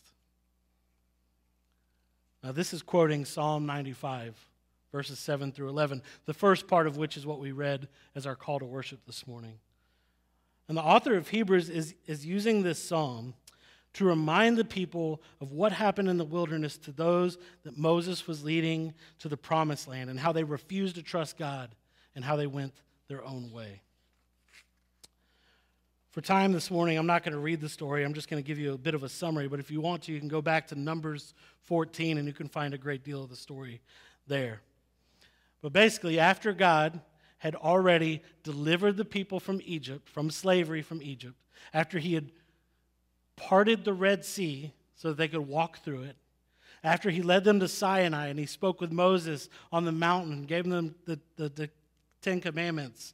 Now, 2.43 2.51
this 2.51 2.73
is 2.73 2.81
quoting 2.81 3.25
Psalm 3.25 3.65
95, 3.65 4.35
verses 4.91 5.19
7 5.19 5.51
through 5.51 5.69
11, 5.69 6.01
the 6.25 6.33
first 6.33 6.67
part 6.67 6.87
of 6.87 6.97
which 6.97 7.15
is 7.17 7.25
what 7.25 7.39
we 7.39 7.51
read 7.51 7.87
as 8.15 8.25
our 8.25 8.35
call 8.35 8.59
to 8.59 8.65
worship 8.65 8.99
this 9.05 9.27
morning. 9.27 9.59
And 10.67 10.77
the 10.77 10.81
author 10.81 11.15
of 11.15 11.27
Hebrews 11.27 11.69
is, 11.69 11.95
is 12.07 12.25
using 12.25 12.63
this 12.63 12.81
psalm 12.81 13.33
to 13.93 14.05
remind 14.05 14.57
the 14.57 14.65
people 14.65 15.21
of 15.41 15.51
what 15.51 15.71
happened 15.71 16.07
in 16.07 16.17
the 16.17 16.25
wilderness 16.25 16.77
to 16.79 16.91
those 16.91 17.37
that 17.63 17.77
Moses 17.77 18.25
was 18.25 18.43
leading 18.43 18.93
to 19.19 19.27
the 19.27 19.37
promised 19.37 19.87
land 19.87 20.09
and 20.09 20.19
how 20.19 20.31
they 20.31 20.43
refused 20.43 20.95
to 20.95 21.03
trust 21.03 21.37
God 21.37 21.75
and 22.15 22.23
how 22.23 22.37
they 22.37 22.47
went 22.47 22.73
their 23.07 23.23
own 23.23 23.51
way. 23.51 23.81
For 26.11 26.19
time 26.19 26.51
this 26.51 26.69
morning, 26.69 26.97
I'm 26.97 27.05
not 27.05 27.23
going 27.23 27.31
to 27.31 27.39
read 27.39 27.61
the 27.61 27.69
story. 27.69 28.03
I'm 28.03 28.13
just 28.13 28.29
going 28.29 28.43
to 28.43 28.45
give 28.45 28.59
you 28.59 28.73
a 28.73 28.77
bit 28.77 28.95
of 28.95 29.03
a 29.03 29.07
summary. 29.07 29.47
But 29.47 29.61
if 29.61 29.71
you 29.71 29.79
want 29.79 30.03
to, 30.03 30.11
you 30.11 30.19
can 30.19 30.27
go 30.27 30.41
back 30.41 30.67
to 30.67 30.75
Numbers 30.75 31.33
14 31.61 32.17
and 32.17 32.27
you 32.27 32.33
can 32.33 32.49
find 32.49 32.73
a 32.73 32.77
great 32.77 33.05
deal 33.05 33.23
of 33.23 33.29
the 33.29 33.35
story 33.37 33.79
there. 34.27 34.59
But 35.61 35.71
basically, 35.71 36.19
after 36.19 36.51
God 36.51 36.99
had 37.37 37.55
already 37.55 38.21
delivered 38.43 38.97
the 38.97 39.05
people 39.05 39.39
from 39.39 39.61
Egypt, 39.63 40.09
from 40.09 40.29
slavery 40.29 40.81
from 40.81 41.01
Egypt, 41.01 41.35
after 41.73 41.97
he 41.97 42.13
had 42.13 42.29
parted 43.37 43.85
the 43.85 43.93
Red 43.93 44.25
Sea 44.25 44.73
so 44.97 45.07
that 45.07 45.17
they 45.17 45.29
could 45.29 45.47
walk 45.47 45.79
through 45.79 46.03
it, 46.03 46.17
after 46.83 47.09
he 47.09 47.21
led 47.21 47.45
them 47.45 47.61
to 47.61 47.69
Sinai 47.69 48.27
and 48.27 48.37
he 48.37 48.45
spoke 48.45 48.81
with 48.81 48.91
Moses 48.91 49.47
on 49.71 49.85
the 49.85 49.93
mountain 49.93 50.33
and 50.33 50.47
gave 50.47 50.67
them 50.67 50.93
the, 51.05 51.17
the, 51.37 51.47
the 51.47 51.69
Ten 52.21 52.41
Commandments, 52.41 53.13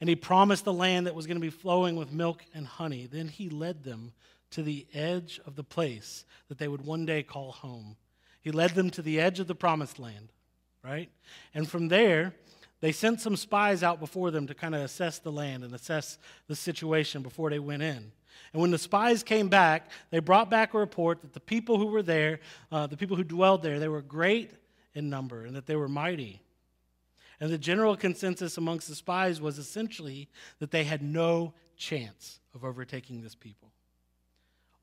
and 0.00 0.08
he 0.08 0.16
promised 0.16 0.64
the 0.64 0.72
land 0.72 1.06
that 1.06 1.14
was 1.14 1.26
going 1.26 1.36
to 1.36 1.40
be 1.40 1.50
flowing 1.50 1.96
with 1.96 2.12
milk 2.12 2.44
and 2.54 2.66
honey. 2.66 3.06
Then 3.10 3.28
he 3.28 3.48
led 3.48 3.84
them 3.84 4.12
to 4.50 4.62
the 4.62 4.86
edge 4.92 5.40
of 5.46 5.56
the 5.56 5.64
place 5.64 6.24
that 6.48 6.58
they 6.58 6.68
would 6.68 6.84
one 6.84 7.06
day 7.06 7.22
call 7.22 7.52
home. 7.52 7.96
He 8.40 8.50
led 8.50 8.70
them 8.70 8.90
to 8.90 9.02
the 9.02 9.20
edge 9.20 9.40
of 9.40 9.46
the 9.46 9.54
promised 9.54 9.98
land, 9.98 10.30
right? 10.82 11.10
And 11.54 11.68
from 11.68 11.88
there, 11.88 12.34
they 12.80 12.92
sent 12.92 13.20
some 13.20 13.36
spies 13.36 13.82
out 13.82 13.98
before 13.98 14.30
them 14.30 14.46
to 14.46 14.54
kind 14.54 14.74
of 14.74 14.82
assess 14.82 15.18
the 15.18 15.32
land 15.32 15.64
and 15.64 15.74
assess 15.74 16.18
the 16.48 16.54
situation 16.54 17.22
before 17.22 17.50
they 17.50 17.58
went 17.58 17.82
in. 17.82 18.12
And 18.52 18.60
when 18.60 18.70
the 18.70 18.78
spies 18.78 19.22
came 19.22 19.48
back, 19.48 19.90
they 20.10 20.18
brought 20.18 20.50
back 20.50 20.74
a 20.74 20.78
report 20.78 21.22
that 21.22 21.32
the 21.32 21.40
people 21.40 21.78
who 21.78 21.86
were 21.86 22.02
there, 22.02 22.40
uh, 22.70 22.86
the 22.86 22.96
people 22.96 23.16
who 23.16 23.24
dwelled 23.24 23.62
there, 23.62 23.80
they 23.80 23.88
were 23.88 24.02
great 24.02 24.50
in 24.94 25.08
number 25.08 25.44
and 25.44 25.56
that 25.56 25.66
they 25.66 25.76
were 25.76 25.88
mighty. 25.88 26.40
And 27.40 27.50
the 27.50 27.58
general 27.58 27.96
consensus 27.96 28.56
amongst 28.56 28.88
the 28.88 28.94
spies 28.94 29.40
was 29.40 29.58
essentially 29.58 30.28
that 30.60 30.70
they 30.70 30.84
had 30.84 31.02
no 31.02 31.54
chance 31.76 32.40
of 32.54 32.64
overtaking 32.64 33.22
this 33.22 33.34
people. 33.34 33.72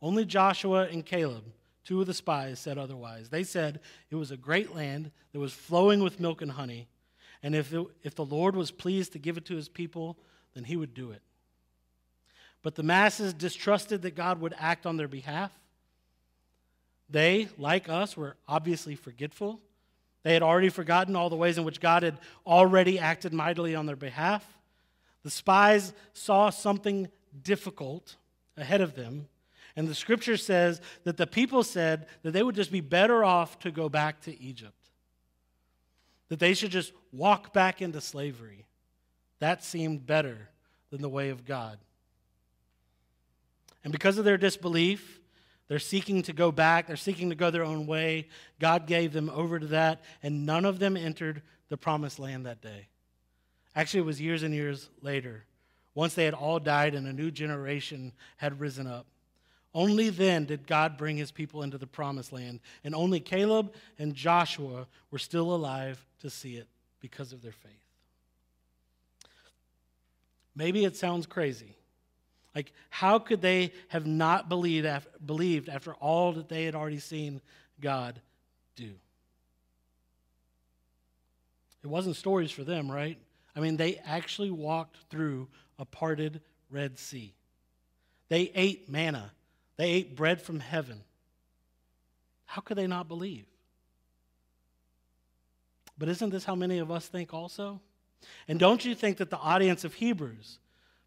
Only 0.01 0.25
Joshua 0.25 0.87
and 0.91 1.05
Caleb, 1.05 1.43
two 1.85 2.01
of 2.01 2.07
the 2.07 2.13
spies, 2.13 2.59
said 2.59 2.77
otherwise. 2.77 3.29
They 3.29 3.43
said 3.43 3.79
it 4.09 4.15
was 4.15 4.31
a 4.31 4.37
great 4.37 4.75
land 4.75 5.11
that 5.31 5.39
was 5.39 5.53
flowing 5.53 6.03
with 6.03 6.19
milk 6.19 6.41
and 6.41 6.51
honey, 6.51 6.87
and 7.43 7.55
if, 7.55 7.73
it, 7.73 7.85
if 8.03 8.15
the 8.15 8.25
Lord 8.25 8.55
was 8.55 8.71
pleased 8.71 9.13
to 9.13 9.19
give 9.19 9.37
it 9.37 9.45
to 9.45 9.55
his 9.55 9.69
people, 9.69 10.17
then 10.53 10.63
he 10.63 10.75
would 10.75 10.93
do 10.93 11.11
it. 11.11 11.21
But 12.61 12.75
the 12.75 12.83
masses 12.83 13.33
distrusted 13.33 14.03
that 14.03 14.15
God 14.15 14.39
would 14.41 14.53
act 14.59 14.85
on 14.85 14.97
their 14.97 15.07
behalf. 15.07 15.51
They, 17.09 17.49
like 17.57 17.89
us, 17.89 18.15
were 18.15 18.37
obviously 18.47 18.95
forgetful 18.95 19.59
they 20.23 20.33
had 20.33 20.43
already 20.43 20.69
forgotten 20.69 21.15
all 21.15 21.29
the 21.29 21.35
ways 21.35 21.57
in 21.57 21.63
which 21.63 21.79
God 21.79 22.03
had 22.03 22.19
already 22.45 22.99
acted 22.99 23.33
mightily 23.33 23.75
on 23.75 23.85
their 23.85 23.95
behalf. 23.95 24.45
The 25.23 25.31
spies 25.31 25.93
saw 26.13 26.49
something 26.49 27.09
difficult 27.43 28.15
ahead 28.57 28.81
of 28.81 28.95
them. 28.95 29.27
And 29.75 29.87
the 29.87 29.95
scripture 29.95 30.37
says 30.37 30.81
that 31.05 31.17
the 31.17 31.27
people 31.27 31.63
said 31.63 32.07
that 32.23 32.31
they 32.31 32.43
would 32.43 32.55
just 32.55 32.71
be 32.71 32.81
better 32.81 33.23
off 33.23 33.59
to 33.59 33.71
go 33.71 33.89
back 33.89 34.21
to 34.21 34.41
Egypt, 34.41 34.91
that 36.29 36.39
they 36.39 36.53
should 36.53 36.71
just 36.71 36.91
walk 37.11 37.53
back 37.53 37.81
into 37.81 38.01
slavery. 38.01 38.65
That 39.39 39.63
seemed 39.63 40.05
better 40.05 40.49
than 40.91 41.01
the 41.01 41.09
way 41.09 41.29
of 41.29 41.45
God. 41.45 41.79
And 43.83 43.91
because 43.91 44.17
of 44.17 44.25
their 44.25 44.37
disbelief, 44.37 45.20
they're 45.71 45.79
seeking 45.79 46.21
to 46.23 46.33
go 46.33 46.51
back, 46.51 46.87
they're 46.87 46.97
seeking 46.97 47.29
to 47.29 47.35
go 47.35 47.49
their 47.49 47.63
own 47.63 47.87
way. 47.87 48.27
God 48.59 48.87
gave 48.87 49.13
them 49.13 49.29
over 49.29 49.57
to 49.57 49.67
that, 49.67 50.01
and 50.21 50.45
none 50.45 50.65
of 50.65 50.79
them 50.79 50.97
entered 50.97 51.41
the 51.69 51.77
promised 51.77 52.19
land 52.19 52.45
that 52.45 52.61
day. 52.61 52.89
Actually, 53.73 54.01
it 54.01 54.05
was 54.05 54.19
years 54.19 54.43
and 54.43 54.53
years 54.53 54.89
later, 55.01 55.45
once 55.95 56.13
they 56.13 56.25
had 56.25 56.33
all 56.33 56.59
died 56.59 56.93
and 56.93 57.07
a 57.07 57.13
new 57.13 57.31
generation 57.31 58.11
had 58.35 58.59
risen 58.59 58.85
up. 58.85 59.05
Only 59.73 60.09
then 60.09 60.43
did 60.43 60.67
God 60.67 60.97
bring 60.97 61.15
his 61.15 61.31
people 61.31 61.63
into 61.63 61.77
the 61.77 61.87
promised 61.87 62.33
land, 62.33 62.59
and 62.83 62.93
only 62.93 63.21
Caleb 63.21 63.73
and 63.97 64.13
Joshua 64.13 64.87
were 65.09 65.19
still 65.19 65.55
alive 65.55 66.05
to 66.19 66.29
see 66.29 66.57
it 66.57 66.67
because 66.99 67.31
of 67.31 67.41
their 67.41 67.53
faith. 67.53 67.71
Maybe 70.53 70.83
it 70.83 70.97
sounds 70.97 71.25
crazy. 71.25 71.77
Like, 72.53 72.73
how 72.89 73.19
could 73.19 73.41
they 73.41 73.71
have 73.87 74.05
not 74.05 74.49
believed 74.49 74.85
after, 74.85 75.09
believed 75.25 75.69
after 75.69 75.93
all 75.95 76.33
that 76.33 76.49
they 76.49 76.65
had 76.65 76.75
already 76.75 76.99
seen 76.99 77.41
God 77.79 78.19
do? 78.75 78.91
It 81.83 81.87
wasn't 81.87 82.15
stories 82.15 82.51
for 82.51 82.63
them, 82.63 82.91
right? 82.91 83.17
I 83.55 83.59
mean, 83.59 83.77
they 83.77 83.97
actually 84.05 84.51
walked 84.51 84.97
through 85.09 85.47
a 85.79 85.85
parted 85.85 86.41
Red 86.69 86.99
Sea. 86.99 87.33
They 88.29 88.51
ate 88.53 88.89
manna, 88.89 89.31
they 89.77 89.89
ate 89.91 90.15
bread 90.15 90.41
from 90.41 90.59
heaven. 90.59 91.03
How 92.45 92.61
could 92.61 92.77
they 92.77 92.87
not 92.87 93.07
believe? 93.07 93.45
But 95.97 96.09
isn't 96.09 96.31
this 96.31 96.43
how 96.43 96.55
many 96.55 96.79
of 96.79 96.91
us 96.91 97.07
think 97.07 97.33
also? 97.33 97.79
And 98.47 98.59
don't 98.59 98.83
you 98.83 98.93
think 98.93 99.17
that 99.17 99.29
the 99.29 99.37
audience 99.37 99.83
of 99.83 99.93
Hebrews 99.93 100.59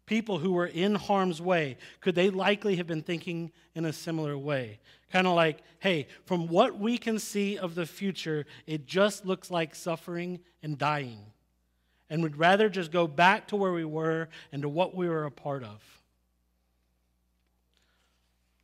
people 0.05 0.37
who 0.39 0.51
were 0.53 0.67
in 0.67 0.95
harm's 0.95 1.41
way, 1.41 1.77
could 2.01 2.15
they 2.15 2.29
likely 2.29 2.75
have 2.75 2.87
been 2.87 3.01
thinking 3.01 3.51
in 3.73 3.85
a 3.85 3.93
similar 3.93 4.37
way? 4.37 4.79
Kind 5.11 5.27
of 5.27 5.33
like, 5.33 5.59
hey, 5.79 6.07
from 6.25 6.47
what 6.47 6.79
we 6.79 6.97
can 6.97 7.19
see 7.19 7.57
of 7.57 7.75
the 7.75 7.85
future, 7.85 8.45
it 8.67 8.85
just 8.85 9.25
looks 9.25 9.49
like 9.49 9.75
suffering 9.75 10.39
and 10.61 10.77
dying. 10.77 11.19
And 12.09 12.21
we'd 12.21 12.37
rather 12.37 12.69
just 12.69 12.91
go 12.91 13.07
back 13.07 13.47
to 13.47 13.55
where 13.55 13.73
we 13.73 13.85
were 13.85 14.29
and 14.51 14.61
to 14.61 14.69
what 14.69 14.95
we 14.95 15.09
were 15.09 15.25
a 15.25 15.31
part 15.31 15.63
of. 15.63 15.81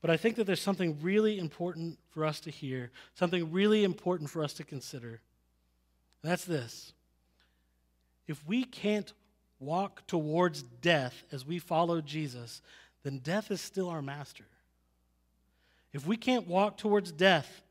But 0.01 0.09
I 0.09 0.17
think 0.17 0.35
that 0.35 0.45
there's 0.45 0.61
something 0.61 0.97
really 1.01 1.37
important 1.37 1.99
for 2.09 2.25
us 2.25 2.39
to 2.41 2.51
hear, 2.51 2.91
something 3.13 3.51
really 3.51 3.83
important 3.83 4.29
for 4.29 4.43
us 4.43 4.53
to 4.53 4.63
consider. 4.63 5.21
And 6.21 6.31
that's 6.31 6.45
this. 6.45 6.93
If 8.27 8.45
we 8.47 8.63
can't 8.63 9.13
walk 9.61 10.05
towards 10.07 10.63
death 10.63 11.23
as 11.31 11.45
we 11.45 11.59
follow 11.59 12.01
Jesus, 12.01 12.61
then 13.03 13.19
death 13.19 13.51
is 13.51 13.61
still 13.61 13.89
our 13.89 14.01
master. 14.01 14.45
If 15.93 16.05
we 16.05 16.17
can't 16.17 16.47
walk 16.47 16.77
towards 16.77 17.11
death 17.11 17.61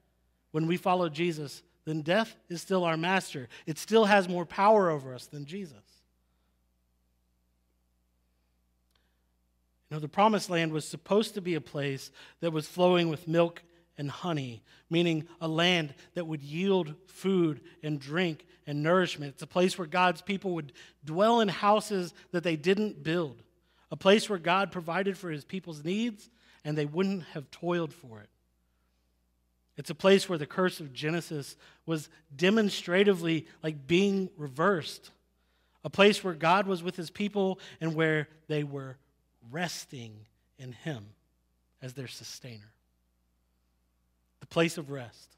when 0.53 0.67
we 0.67 0.77
follow 0.77 1.09
Jesus, 1.09 1.63
then 1.85 2.03
death 2.03 2.37
is 2.49 2.61
still 2.61 2.85
our 2.85 2.97
master. 2.97 3.49
It 3.67 3.79
still 3.79 4.05
has 4.05 4.29
more 4.29 4.45
power 4.45 4.91
over 4.91 5.15
us 5.15 5.27
than 5.27 5.47
Jesus. 5.47 5.79
You 9.89 9.97
know, 9.97 10.01
the 10.01 10.09
promised 10.09 10.51
land 10.51 10.73
was 10.73 10.87
supposed 10.87 11.35
to 11.35 11.41
be 11.41 11.55
a 11.55 11.61
place 11.61 12.13
that 12.41 12.53
was 12.53 12.69
flowing 12.69 13.09
with 13.09 13.27
milk 13.27 13.63
and 13.99 14.11
honey, 14.11 14.63
meaning 14.89 15.27
a 15.41 15.49
land 15.49 15.95
that 16.15 16.27
would 16.27 16.43
yield 16.43 16.95
food 17.07 17.61
and 17.83 18.01
drink 18.01 18.47
and 18.67 18.83
nourishment. 18.83 19.35
It's 19.35 19.43
a 19.43 19.47
place 19.47 19.77
where 19.77 19.87
God's 19.87 20.23
people 20.23 20.53
would 20.55 20.73
dwell 21.05 21.41
in 21.41 21.49
houses 21.49 22.15
that 22.33 22.43
they 22.43 22.57
didn't 22.57 23.03
build, 23.03 23.43
a 23.91 23.97
place 23.97 24.29
where 24.29 24.39
God 24.39 24.73
provided 24.73 25.19
for 25.19 25.31
his 25.31 25.45
people's 25.45 25.85
needs 25.85 26.31
and 26.65 26.77
they 26.77 26.87
wouldn't 26.87 27.25
have 27.35 27.51
toiled 27.51 27.93
for 27.93 28.21
it. 28.21 28.29
It's 29.77 29.91
a 29.91 29.95
place 29.95 30.29
where 30.29 30.39
the 30.39 30.47
curse 30.47 30.81
of 30.81 30.93
Genesis 30.93 31.57
was 31.87 32.09
demonstratively 32.35 33.47
like 33.63 33.87
being 33.87 34.29
reversed. 34.37 35.11
A 35.85 35.91
place 35.91 36.23
where 36.23 36.35
God 36.35 36.67
was 36.67 36.83
with 36.83 36.97
his 36.97 37.11
people 37.11 37.59
and 37.81 37.95
where 37.95 38.29
they 38.47 38.63
were 38.63 38.99
resting 39.51 40.27
in 40.59 40.73
him 40.73 41.07
as 41.81 41.95
their 41.95 42.09
sustainer 42.09 42.73
place 44.51 44.77
of 44.77 44.91
rest. 44.91 45.37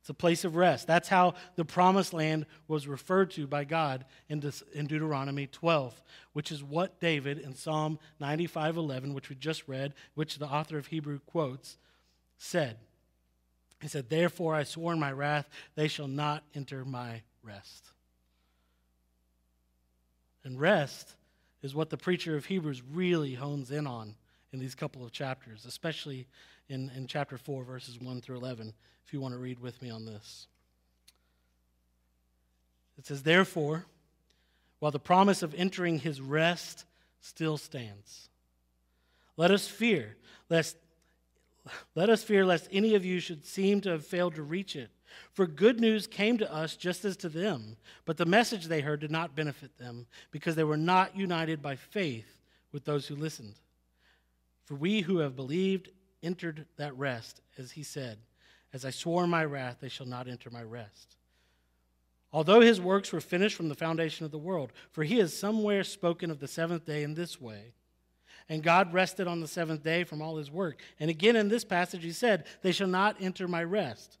It's 0.00 0.08
a 0.08 0.14
place 0.14 0.44
of 0.44 0.56
rest. 0.56 0.86
That's 0.86 1.08
how 1.08 1.34
the 1.56 1.64
promised 1.64 2.14
land 2.14 2.46
was 2.68 2.88
referred 2.88 3.30
to 3.32 3.46
by 3.46 3.64
God 3.64 4.06
in, 4.28 4.40
Deuteronomy 4.40 5.46
12, 5.46 6.00
which 6.32 6.50
is 6.50 6.62
what 6.62 7.00
David 7.00 7.38
in 7.38 7.54
Psalm 7.54 7.98
95:11, 8.18 9.12
which 9.12 9.28
we 9.28 9.36
just 9.36 9.68
read, 9.68 9.94
which 10.14 10.38
the 10.38 10.48
author 10.48 10.78
of 10.78 10.86
Hebrew 10.86 11.18
quotes, 11.20 11.76
said. 12.38 12.78
He 13.82 13.88
said, 13.88 14.08
"Therefore 14.08 14.54
I 14.54 14.62
swore 14.62 14.94
in 14.94 15.00
my 15.00 15.12
wrath, 15.12 15.48
they 15.74 15.86
shall 15.86 16.08
not 16.08 16.44
enter 16.54 16.84
my 16.84 17.22
rest." 17.42 17.92
And 20.44 20.58
rest 20.58 21.14
is 21.60 21.74
what 21.74 21.90
the 21.90 21.98
preacher 21.98 22.36
of 22.36 22.46
Hebrews 22.46 22.82
really 22.82 23.34
hones 23.34 23.70
in 23.70 23.86
on 23.86 24.16
in 24.50 24.58
these 24.58 24.74
couple 24.74 25.04
of 25.04 25.12
chapters, 25.12 25.66
especially 25.66 26.26
in, 26.70 26.90
in 26.96 27.06
chapter 27.06 27.36
4, 27.36 27.64
verses 27.64 28.00
1 28.00 28.20
through 28.20 28.36
11, 28.36 28.72
if 29.04 29.12
you 29.12 29.20
want 29.20 29.34
to 29.34 29.38
read 29.38 29.58
with 29.58 29.80
me 29.82 29.90
on 29.90 30.06
this. 30.06 30.46
It 32.96 33.06
says, 33.06 33.22
Therefore, 33.22 33.86
while 34.78 34.92
the 34.92 34.98
promise 34.98 35.42
of 35.42 35.54
entering 35.54 35.98
his 35.98 36.20
rest 36.20 36.84
still 37.20 37.58
stands, 37.58 38.28
let 39.36 39.50
us 39.50 39.66
fear 39.66 40.16
lest 40.48 40.76
let 41.94 42.08
us 42.08 42.22
fear 42.22 42.46
lest 42.46 42.68
any 42.72 42.94
of 42.94 43.04
you 43.04 43.20
should 43.20 43.44
seem 43.44 43.82
to 43.82 43.90
have 43.90 44.06
failed 44.06 44.34
to 44.36 44.42
reach 44.42 44.74
it. 44.74 44.90
For 45.32 45.46
good 45.46 45.78
news 45.78 46.06
came 46.06 46.38
to 46.38 46.52
us 46.52 46.74
just 46.74 47.04
as 47.04 47.18
to 47.18 47.28
them, 47.28 47.76
but 48.06 48.16
the 48.16 48.24
message 48.24 48.64
they 48.64 48.80
heard 48.80 49.00
did 49.00 49.10
not 49.10 49.36
benefit 49.36 49.76
them, 49.76 50.06
because 50.30 50.56
they 50.56 50.64
were 50.64 50.78
not 50.78 51.16
united 51.16 51.60
by 51.60 51.76
faith 51.76 52.38
with 52.72 52.86
those 52.86 53.06
who 53.06 53.14
listened. 53.14 53.54
For 54.64 54.74
we 54.74 55.02
who 55.02 55.18
have 55.18 55.36
believed 55.36 55.90
entered 56.22 56.66
that 56.76 56.96
rest, 56.96 57.40
as 57.58 57.72
he 57.72 57.82
said, 57.82 58.18
As 58.72 58.84
I 58.84 58.90
swore 58.90 59.24
in 59.24 59.30
my 59.30 59.44
wrath, 59.44 59.78
they 59.80 59.88
shall 59.88 60.06
not 60.06 60.28
enter 60.28 60.50
my 60.50 60.62
rest. 60.62 61.16
Although 62.32 62.60
his 62.60 62.80
works 62.80 63.12
were 63.12 63.20
finished 63.20 63.56
from 63.56 63.68
the 63.68 63.74
foundation 63.74 64.24
of 64.24 64.30
the 64.30 64.38
world, 64.38 64.72
for 64.92 65.02
he 65.02 65.18
has 65.18 65.36
somewhere 65.36 65.82
spoken 65.82 66.30
of 66.30 66.38
the 66.38 66.46
seventh 66.46 66.84
day 66.84 67.02
in 67.02 67.14
this 67.14 67.40
way. 67.40 67.74
And 68.48 68.62
God 68.62 68.92
rested 68.92 69.26
on 69.26 69.40
the 69.40 69.48
seventh 69.48 69.82
day 69.82 70.04
from 70.04 70.22
all 70.22 70.36
his 70.36 70.50
work. 70.50 70.80
And 70.98 71.10
again 71.10 71.36
in 71.36 71.48
this 71.48 71.64
passage, 71.64 72.02
he 72.02 72.12
said, 72.12 72.44
They 72.62 72.72
shall 72.72 72.88
not 72.88 73.16
enter 73.20 73.48
my 73.48 73.64
rest. 73.64 74.18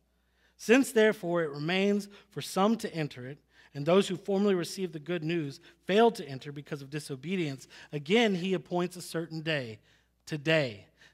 Since 0.56 0.92
therefore 0.92 1.42
it 1.42 1.50
remains 1.50 2.08
for 2.30 2.42
some 2.42 2.76
to 2.78 2.94
enter 2.94 3.26
it, 3.26 3.38
and 3.74 3.86
those 3.86 4.08
who 4.08 4.16
formerly 4.16 4.54
received 4.54 4.92
the 4.92 4.98
good 4.98 5.22
news 5.22 5.60
failed 5.86 6.16
to 6.16 6.28
enter 6.28 6.50
because 6.50 6.82
of 6.82 6.90
disobedience, 6.90 7.68
again 7.92 8.34
he 8.34 8.54
appoints 8.54 8.96
a 8.96 9.02
certain 9.02 9.40
day, 9.40 9.78
today, 10.26 10.86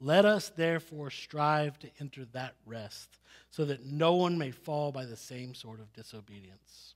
Let 0.00 0.24
us 0.24 0.48
therefore 0.48 1.10
strive 1.10 1.78
to 1.80 1.90
enter 2.00 2.24
that 2.32 2.54
rest, 2.64 3.18
so 3.50 3.64
that 3.66 3.84
no 3.84 4.14
one 4.14 4.38
may 4.38 4.50
fall 4.50 4.92
by 4.92 5.04
the 5.04 5.16
same 5.16 5.54
sort 5.54 5.80
of 5.80 5.92
disobedience. 5.92 6.94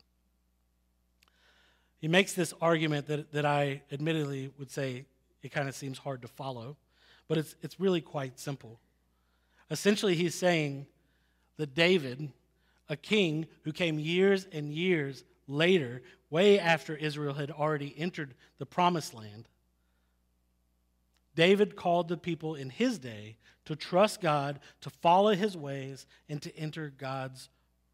He 2.01 2.09
makes 2.09 2.33
this 2.35 2.55
argument 2.61 3.07
that, 3.07 3.33
that 3.33 3.45
I 3.45 3.83
admittedly 3.91 4.51
would 4.59 4.71
say 4.71 5.05
it 5.43 5.53
kind 5.53 5.69
of 5.69 5.75
seems 5.75 5.99
hard 5.99 6.23
to 6.23 6.29
follow, 6.29 6.77
but 7.29 7.39
it's, 7.39 7.55
it's 7.63 7.81
really 7.81 8.01
quite 8.01 8.39
simple. 8.39 8.79
Essentially, 9.71 10.15
he's 10.15 10.35
saying 10.35 10.87
that 11.57 11.75
David, 11.75 12.31
a 12.89 12.97
king 12.97 13.47
who 13.63 13.73
came 13.73 13.99
years 13.99 14.47
and 14.53 14.73
years 14.73 15.25
later, 15.47 16.03
way 16.31 16.59
after 16.59 16.97
Israel 16.97 17.35
had 17.35 17.51
already 17.51 17.95
entered 17.97 18.35
the 18.59 18.67
promised 18.67 19.15
land, 19.15 19.49
David 21.35 21.77
called 21.77 22.09
the 22.09 22.17
people 22.17 22.55
in 22.55 22.71
his 22.71 22.99
day 22.99 23.37
to 23.65 23.77
trust 23.77 24.21
God, 24.21 24.61
to 24.83 24.91
follow 24.91 25.35
his 25.35 25.57
ways, 25.57 26.07
and 26.29 26.41
to 26.43 26.57
enter 26.57 26.93
God's 26.97 27.49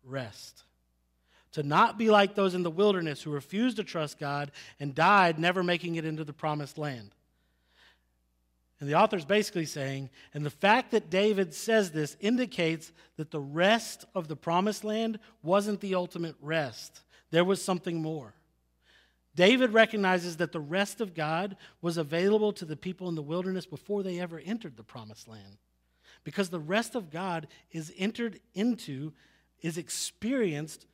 rest. 0.05 0.65
To 1.53 1.63
not 1.63 1.99
be 1.99 2.11
like 2.11 2.35
those 2.35 2.55
in 2.55 2.63
the 2.63 2.71
wilderness 2.71 3.23
who 3.23 3.31
refused 3.31 3.77
to 3.77 3.85
trust 3.85 4.19
God 4.19 4.51
and 4.79 4.95
died, 4.95 5.39
never 5.39 5.63
making 5.63 5.97
it 5.97 6.05
into 6.05 6.25
the 6.25 6.33
promised 6.33 6.79
land. 6.79 7.15
And 8.81 8.89
the 8.89 8.95
author 8.95 9.17
is 9.17 9.27
basically 9.27 9.67
saying, 9.67 10.09
and 10.33 10.45
the 10.45 10.51
fact 10.51 10.93
that 10.93 11.11
David 11.11 11.53
says 11.53 11.91
this 11.91 12.17
indicates 12.21 12.93
that 13.17 13.31
the 13.31 13.41
rest 13.41 14.07
of 14.15 14.27
the 14.27 14.37
promised 14.37 14.85
land 14.85 15.19
wasn't 15.43 15.81
the 15.81 15.95
ultimate 15.95 16.37
rest. 16.41 17.01
There 17.31 17.45
was 17.45 17.63
something 17.63 18.01
more. 18.01 18.33
David 19.35 19.73
recognizes 19.73 20.39
that 20.39 20.53
the 20.53 20.61
rest 20.61 21.01
of 21.01 21.15
God 21.15 21.57
was 21.81 21.97
available 21.97 22.53
to 22.55 22.65
the 22.65 22.77
people 22.77 23.09
in 23.09 23.15
the 23.15 23.23
wilderness 23.23 23.67
before 23.67 24.03
they 24.03 24.21
ever 24.21 24.41
entered 24.41 24.77
the 24.77 24.83
promised 24.83 25.29
land. 25.29 25.59
Because 26.25 26.51
the 26.51 26.59
rest 26.59 26.95
of 26.95 27.11
God 27.11 27.47
is 27.71 27.93
entered 27.97 28.41
into, 28.55 29.13
is 29.63 29.79
experienced 29.79 30.87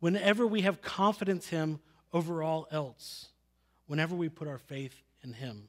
whenever 0.00 0.46
we 0.46 0.62
have 0.62 0.80
confidence 0.80 1.52
in 1.52 1.58
Him 1.58 1.80
over 2.12 2.42
all 2.42 2.66
else, 2.70 3.28
whenever 3.86 4.14
we 4.14 4.28
put 4.28 4.48
our 4.48 4.58
faith 4.58 5.02
in 5.22 5.32
Him. 5.32 5.68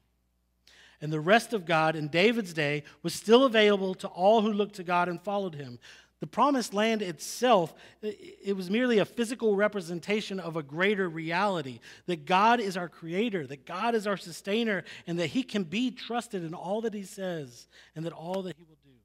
And 1.01 1.11
the 1.11 1.19
rest 1.19 1.51
of 1.51 1.65
God 1.65 1.97
in 1.97 2.07
David's 2.07 2.53
day 2.53 2.83
was 3.01 3.13
still 3.13 3.43
available 3.43 3.93
to 3.95 4.07
all 4.07 4.41
who 4.41 4.53
looked 4.53 4.75
to 4.75 4.83
God 4.83 5.09
and 5.09 5.21
followed 5.21 5.55
Him. 5.55 5.79
The 6.23 6.27
promised 6.27 6.73
land 6.73 7.01
itself, 7.01 7.75
it 8.01 8.55
was 8.55 8.69
merely 8.69 8.99
a 8.99 9.03
physical 9.03 9.57
representation 9.57 10.39
of 10.39 10.55
a 10.55 10.63
greater 10.63 11.09
reality 11.09 11.81
that 12.05 12.25
God 12.25 12.61
is 12.61 12.77
our 12.77 12.87
creator, 12.87 13.45
that 13.45 13.65
God 13.65 13.93
is 13.93 14.07
our 14.07 14.15
sustainer, 14.15 14.85
and 15.05 15.19
that 15.19 15.27
He 15.27 15.43
can 15.43 15.65
be 15.65 15.91
trusted 15.91 16.45
in 16.45 16.53
all 16.53 16.79
that 16.79 16.93
He 16.93 17.03
says 17.03 17.67
and 17.93 18.05
that 18.05 18.13
all 18.13 18.41
that 18.43 18.55
He 18.55 18.63
will 18.63 18.77
do. 18.85 18.95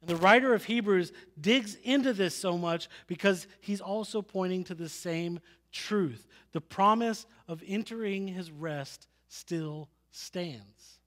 And 0.00 0.08
the 0.08 0.16
writer 0.16 0.54
of 0.54 0.64
Hebrews 0.64 1.12
digs 1.38 1.74
into 1.84 2.14
this 2.14 2.34
so 2.34 2.56
much 2.56 2.88
because 3.06 3.46
he's 3.60 3.82
also 3.82 4.22
pointing 4.22 4.64
to 4.64 4.74
the 4.74 4.88
same 4.88 5.40
truth. 5.72 6.26
The 6.52 6.62
promise 6.62 7.26
of 7.48 7.62
entering 7.68 8.28
His 8.28 8.50
rest 8.50 9.08
still 9.28 9.90
stands. 10.10 11.00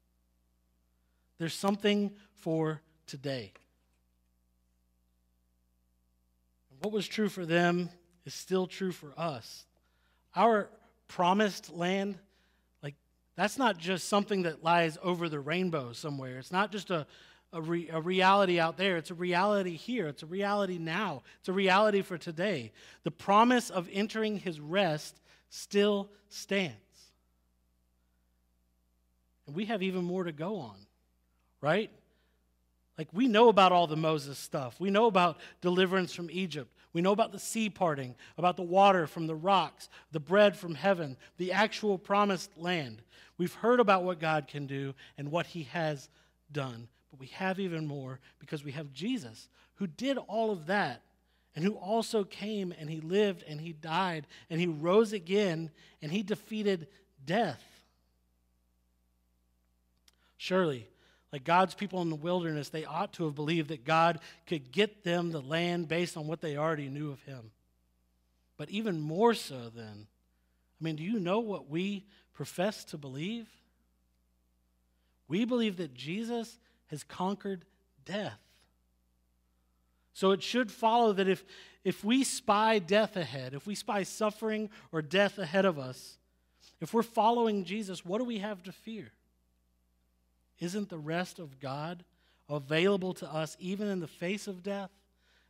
There's 1.39 1.55
something 1.55 2.11
for 2.35 2.83
today. 3.07 3.53
What 6.81 6.91
was 6.91 7.07
true 7.07 7.29
for 7.29 7.45
them 7.45 7.89
is 8.25 8.33
still 8.33 8.67
true 8.67 8.91
for 8.91 9.13
us. 9.17 9.65
Our 10.35 10.69
promised 11.07 11.73
land, 11.73 12.17
like, 12.83 12.95
that's 13.35 13.57
not 13.57 13.77
just 13.77 14.09
something 14.09 14.43
that 14.43 14.63
lies 14.63 14.97
over 15.01 15.29
the 15.29 15.39
rainbow 15.39 15.93
somewhere. 15.93 16.39
It's 16.39 16.51
not 16.51 16.71
just 16.71 16.89
a, 16.89 17.05
a, 17.53 17.61
re, 17.61 17.89
a, 17.89 18.01
reality 18.01 18.59
out 18.59 18.77
there. 18.77 18.97
It's 18.97 19.11
a 19.11 19.15
reality 19.15 19.75
here. 19.75 20.07
It's 20.07 20.23
a 20.23 20.27
reality 20.27 20.77
now. 20.77 21.23
It's 21.39 21.49
a 21.49 21.53
reality 21.53 22.01
for 22.01 22.17
today. 22.17 22.71
The 23.03 23.11
promise 23.11 23.69
of 23.69 23.87
entering 23.91 24.37
his 24.37 24.59
rest 24.59 25.21
still 25.49 26.09
stands. 26.29 26.75
And 29.47 29.55
we 29.55 29.65
have 29.65 29.83
even 29.83 30.03
more 30.03 30.23
to 30.23 30.31
go 30.31 30.57
on, 30.57 30.75
right? 31.61 31.91
Like, 32.97 33.09
we 33.11 33.27
know 33.27 33.49
about 33.49 33.71
all 33.71 33.87
the 33.87 33.97
Moses 33.97 34.37
stuff. 34.37 34.79
We 34.79 34.89
know 34.89 35.05
about 35.07 35.37
deliverance 35.61 36.13
from 36.13 36.29
Egypt. 36.31 36.71
We 36.93 37.01
know 37.01 37.11
about 37.11 37.33
the 37.33 37.39
sea 37.39 37.69
parting, 37.69 38.15
about 38.37 38.55
the 38.55 38.63
water 38.63 39.05
from 39.05 39.27
the 39.27 39.35
rocks, 39.35 39.89
the 40.13 40.19
bread 40.21 40.55
from 40.55 40.75
heaven, 40.75 41.17
the 41.37 41.51
actual 41.51 41.97
promised 41.97 42.51
land. 42.57 43.01
We've 43.37 43.53
heard 43.53 43.81
about 43.81 44.03
what 44.03 44.21
God 44.21 44.47
can 44.47 44.65
do 44.65 44.93
and 45.17 45.29
what 45.29 45.45
he 45.45 45.63
has 45.63 46.09
done. 46.53 46.87
But 47.11 47.19
we 47.19 47.27
have 47.27 47.59
even 47.59 47.85
more 47.85 48.21
because 48.39 48.63
we 48.63 48.71
have 48.71 48.93
Jesus, 48.93 49.49
who 49.75 49.87
did 49.87 50.17
all 50.17 50.51
of 50.51 50.67
that 50.67 51.01
and 51.53 51.65
who 51.65 51.73
also 51.73 52.23
came 52.23 52.73
and 52.77 52.89
he 52.89 53.01
lived 53.01 53.43
and 53.45 53.59
he 53.59 53.73
died 53.73 54.25
and 54.49 54.61
he 54.61 54.67
rose 54.67 55.11
again 55.11 55.71
and 56.01 56.13
he 56.13 56.23
defeated 56.23 56.87
death. 57.25 57.63
Surely, 60.37 60.87
like 61.35 61.43
God's 61.43 61.73
people 61.73 62.01
in 62.01 62.09
the 62.09 62.15
wilderness, 62.15 62.69
they 62.69 62.85
ought 62.85 63.11
to 63.15 63.25
have 63.25 63.35
believed 63.35 63.67
that 63.67 63.83
God 63.83 64.19
could 64.47 64.71
get 64.71 65.03
them 65.03 65.31
the 65.31 65.41
land 65.41 65.89
based 65.89 66.15
on 66.15 66.27
what 66.27 66.39
they 66.39 66.55
already 66.55 66.87
knew 66.87 67.11
of 67.11 67.21
Him. 67.23 67.51
But 68.55 68.69
even 68.69 69.01
more 69.01 69.33
so, 69.33 69.69
then, 69.75 70.07
I 70.79 70.83
mean, 70.83 70.95
do 70.95 71.03
you 71.03 71.19
know 71.19 71.41
what 71.41 71.69
we 71.69 72.05
profess 72.31 72.85
to 72.85 72.97
believe? 72.97 73.49
We 75.27 75.43
believe 75.43 75.75
that 75.75 75.93
Jesus 75.93 76.57
has 76.85 77.03
conquered 77.03 77.65
death. 78.05 78.39
So 80.13 80.31
it 80.31 80.41
should 80.41 80.71
follow 80.71 81.11
that 81.11 81.27
if, 81.27 81.43
if 81.83 82.01
we 82.01 82.23
spy 82.23 82.79
death 82.79 83.17
ahead, 83.17 83.53
if 83.53 83.67
we 83.67 83.75
spy 83.75 84.03
suffering 84.03 84.69
or 84.93 85.01
death 85.01 85.37
ahead 85.37 85.65
of 85.65 85.77
us, 85.77 86.17
if 86.79 86.93
we're 86.93 87.03
following 87.03 87.65
Jesus, 87.65 88.05
what 88.05 88.19
do 88.19 88.23
we 88.23 88.37
have 88.37 88.63
to 88.63 88.71
fear? 88.71 89.11
Isn't 90.59 90.89
the 90.89 90.97
rest 90.97 91.39
of 91.39 91.59
God 91.59 92.03
available 92.49 93.13
to 93.15 93.31
us 93.31 93.57
even 93.59 93.87
in 93.87 93.99
the 93.99 94.07
face 94.07 94.47
of 94.47 94.63
death 94.63 94.91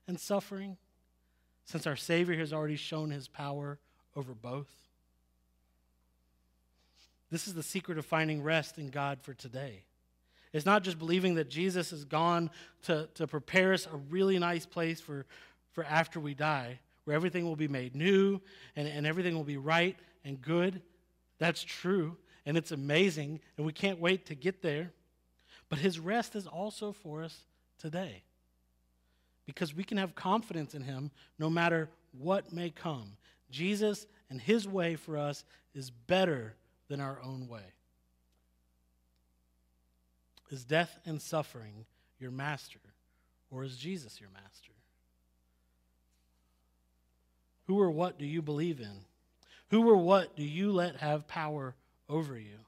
and 0.08 0.20
suffering, 0.20 0.78
since 1.66 1.88
our 1.88 1.96
Savior 1.96 2.38
has 2.38 2.54
already 2.54 2.76
shown 2.76 3.12
his 3.12 3.28
power 3.28 3.80
over 4.16 4.34
both? 4.34 4.70
This 7.32 7.48
is 7.48 7.54
the 7.54 7.64
secret 7.64 7.98
of 7.98 8.06
finding 8.06 8.44
rest 8.44 8.78
in 8.78 8.90
God 8.90 9.20
for 9.22 9.34
today. 9.34 9.84
It's 10.54 10.66
not 10.66 10.84
just 10.84 10.98
believing 10.98 11.36
that 11.36 11.50
Jesus 11.50 11.90
has 11.90 12.06
gone 12.06 12.50
to, 12.84 13.10
to 13.16 13.28
prepare 13.28 13.74
us 13.74 13.88
a 13.92 13.98
really 14.10 14.40
nice 14.40 14.66
place 14.66 15.02
for, 15.02 15.26
for 15.74 15.84
after 15.84 16.20
we 16.20 16.34
die, 16.34 16.80
where 17.04 17.16
everything 17.16 17.44
will 17.44 17.58
be 17.58 17.68
made 17.68 17.94
new 17.94 18.40
and, 18.76 18.88
and 18.88 19.06
everything 19.06 19.36
will 19.36 19.44
be 19.44 19.58
right 19.58 19.98
and 20.24 20.42
good. 20.42 20.82
That's 21.40 21.62
true 21.62 22.16
and 22.46 22.58
it's 22.58 22.72
amazing, 22.72 23.40
and 23.58 23.66
we 23.66 23.74
can't 23.74 24.00
wait 24.00 24.28
to 24.28 24.36
get 24.36 24.62
there. 24.62 24.92
But 25.70 25.80
his 25.80 26.00
rest 26.00 26.36
is 26.36 26.46
also 26.46 26.92
for 26.92 27.24
us 27.24 27.36
today 27.80 28.24
because 29.46 29.76
we 29.76 29.84
can 29.84 29.98
have 29.98 30.16
confidence 30.16 30.74
in 30.74 30.84
him 30.84 31.12
no 31.40 31.50
matter 31.50 31.90
what 32.18 32.54
may 32.54 32.70
come. 32.70 33.18
Jesus 33.52 34.06
and 34.30 34.40
his 34.40 34.68
way 34.68 34.96
for 34.96 35.18
us 35.18 35.44
is 35.74 35.90
better 35.90 36.56
than 36.88 37.00
our 37.00 37.20
own 37.24 37.48
way. 37.48 37.74
Is 40.52 40.64
death 40.64 41.00
and 41.06 41.22
suffering 41.22 41.86
your 42.20 42.32
master, 42.32 42.80
or 43.50 43.64
is 43.64 43.78
Jesus 43.78 44.20
your 44.22 44.30
master? 44.30 44.72
Who 47.68 47.80
or 47.80 47.90
what 47.90 48.20
do 48.20 48.26
you 48.26 48.42
believe 48.42 48.80
in? 48.80 49.06
Who 49.72 49.90
or 49.90 49.98
what 49.98 50.36
do 50.36 50.44
you 50.44 50.72
let 50.72 50.98
have 50.98 51.28
power 51.28 51.74
over 52.10 52.38
you? 52.38 52.60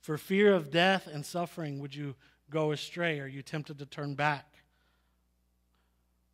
For 0.00 0.16
fear 0.16 0.54
of 0.54 0.70
death 0.70 1.06
and 1.06 1.24
suffering, 1.24 1.80
would 1.80 1.94
you 1.94 2.14
go 2.50 2.72
astray? 2.72 3.20
Are 3.20 3.26
you 3.26 3.42
tempted 3.42 3.78
to 3.78 3.86
turn 3.86 4.14
back? 4.14 4.46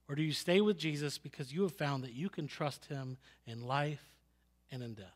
Or 0.08 0.14
do 0.14 0.22
you 0.22 0.32
stay 0.32 0.60
with 0.60 0.78
Jesus 0.78 1.18
because 1.18 1.52
you 1.52 1.62
have 1.62 1.72
found 1.72 2.04
that 2.04 2.12
you 2.12 2.28
can 2.28 2.46
trust 2.46 2.86
him 2.86 3.16
in 3.46 3.66
life 3.66 4.04
and 4.70 4.82
in 4.82 4.94
death? 4.94 5.06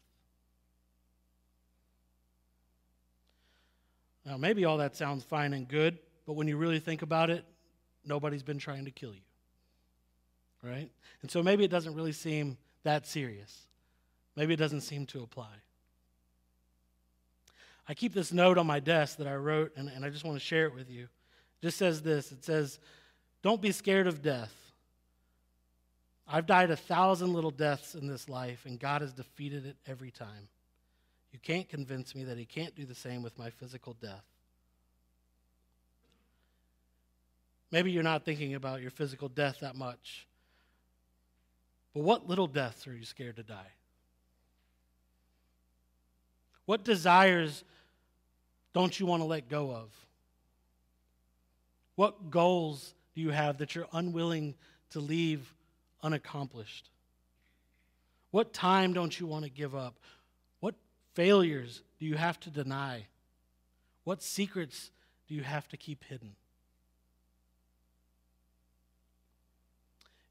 Now, 4.25 4.37
maybe 4.37 4.64
all 4.64 4.79
that 4.79 4.97
sounds 4.97 5.25
fine 5.25 5.53
and 5.53 5.68
good, 5.68 5.99
but 6.27 6.35
when 6.35 6.49
you 6.49 6.57
really 6.57 6.81
think 6.81 7.03
about 7.03 7.31
it, 7.31 7.44
nobody's 8.05 8.42
been 8.42 8.59
trying 8.59 8.85
to 8.85 8.90
kill 8.90 9.14
you. 9.14 9.21
Right? 10.62 10.90
And 11.23 11.31
so 11.31 11.42
maybe 11.42 11.64
it 11.64 11.71
doesn't 11.71 11.94
really 11.94 12.12
seem 12.12 12.59
that 12.83 13.07
serious. 13.07 13.66
Maybe 14.37 14.55
it 14.55 14.59
doesn't 14.59 14.83
seem 14.83 15.07
to 15.07 15.23
apply. 15.23 15.55
I 17.88 17.94
keep 17.94 18.12
this 18.12 18.33
note 18.33 18.59
on 18.59 18.66
my 18.66 18.81
desk 18.81 19.16
that 19.16 19.27
I 19.27 19.35
wrote, 19.37 19.72
and, 19.77 19.88
and 19.88 20.05
I 20.05 20.11
just 20.11 20.24
want 20.24 20.37
to 20.38 20.44
share 20.44 20.66
it 20.66 20.74
with 20.74 20.90
you. 20.90 21.05
It 21.05 21.66
just 21.66 21.79
says 21.79 22.03
this 22.03 22.31
it 22.31 22.44
says, 22.44 22.79
Don't 23.42 23.62
be 23.62 23.72
scared 23.72 24.07
of 24.07 24.22
death. 24.22 24.55
I've 26.31 26.46
died 26.46 26.70
a 26.70 26.77
thousand 26.77 27.33
little 27.33 27.51
deaths 27.51 27.94
in 27.94 28.07
this 28.07 28.29
life, 28.29 28.66
and 28.66 28.79
God 28.79 29.01
has 29.01 29.14
defeated 29.14 29.64
it 29.64 29.77
every 29.87 30.11
time. 30.11 30.48
You 31.33 31.38
can't 31.38 31.66
convince 31.68 32.14
me 32.14 32.24
that 32.24 32.37
He 32.37 32.44
can't 32.44 32.74
do 32.74 32.85
the 32.85 32.94
same 32.94 33.22
with 33.22 33.38
my 33.38 33.48
physical 33.48 33.94
death. 33.94 34.24
Maybe 37.70 37.90
you're 37.90 38.03
not 38.03 38.24
thinking 38.24 38.55
about 38.55 38.83
your 38.83 38.90
physical 38.90 39.29
death 39.29 39.61
that 39.61 39.77
much. 39.77 40.27
But 41.94 42.03
what 42.03 42.29
little 42.29 42.46
deaths 42.46 42.87
are 42.87 42.94
you 42.94 43.05
scared 43.05 43.37
to 43.37 43.42
die? 43.42 43.72
What 46.66 46.85
desires 46.85 47.64
don't 48.72 48.98
you 48.98 49.07
want 49.07 49.22
to 49.22 49.26
let 49.26 49.48
go 49.48 49.70
of? 49.70 49.90
What 51.96 52.31
goals 52.31 52.94
do 53.14 53.20
you 53.20 53.31
have 53.31 53.59
that 53.59 53.74
you're 53.74 53.88
unwilling 53.92 54.54
to 54.90 55.00
leave 55.00 55.52
unaccomplished? 56.02 56.90
What 58.31 58.52
time 58.52 58.92
don't 58.92 59.18
you 59.18 59.26
want 59.26 59.44
to 59.44 59.50
give 59.50 59.74
up? 59.74 59.98
What 60.61 60.74
failures 61.14 61.83
do 61.98 62.07
you 62.07 62.14
have 62.14 62.38
to 62.40 62.50
deny? 62.50 63.07
What 64.04 64.22
secrets 64.22 64.90
do 65.26 65.35
you 65.35 65.42
have 65.42 65.68
to 65.68 65.76
keep 65.76 66.04
hidden? 66.04 66.37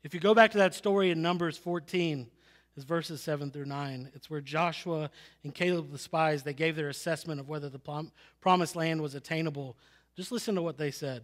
If 0.03 0.13
you 0.13 0.19
go 0.19 0.33
back 0.33 0.51
to 0.51 0.59
that 0.59 0.73
story 0.73 1.11
in 1.11 1.21
Numbers 1.21 1.57
14, 1.57 2.27
it's 2.77 2.85
verses 2.85 3.21
7 3.21 3.49
through 3.49 3.65
9. 3.65 4.11
It's 4.13 4.29
where 4.29 4.39
Joshua 4.39 5.09
and 5.43 5.53
Caleb 5.53 5.91
the 5.91 5.97
spies, 5.97 6.43
they 6.43 6.53
gave 6.53 6.75
their 6.75 6.89
assessment 6.89 7.39
of 7.39 7.49
whether 7.49 7.69
the 7.69 7.81
promised 8.39 8.75
land 8.75 9.01
was 9.01 9.15
attainable. 9.15 9.75
Just 10.15 10.31
listen 10.31 10.53
to 10.53 10.61
what 10.61 10.77
they 10.77 10.91
said. 10.91 11.23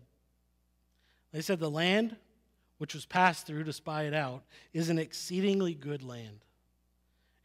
They 1.32 1.42
said, 1.42 1.60
The 1.60 1.70
land 1.70 2.16
which 2.80 2.96
was 2.96 3.06
passed 3.06 3.46
through 3.46 3.66
to 3.66 3.74
spy 3.74 4.06
it 4.06 4.16
out 4.16 4.42
is 4.74 4.90
an 4.90 4.98
exceedingly 4.98 5.76
good 5.76 6.02
land. 6.02 6.40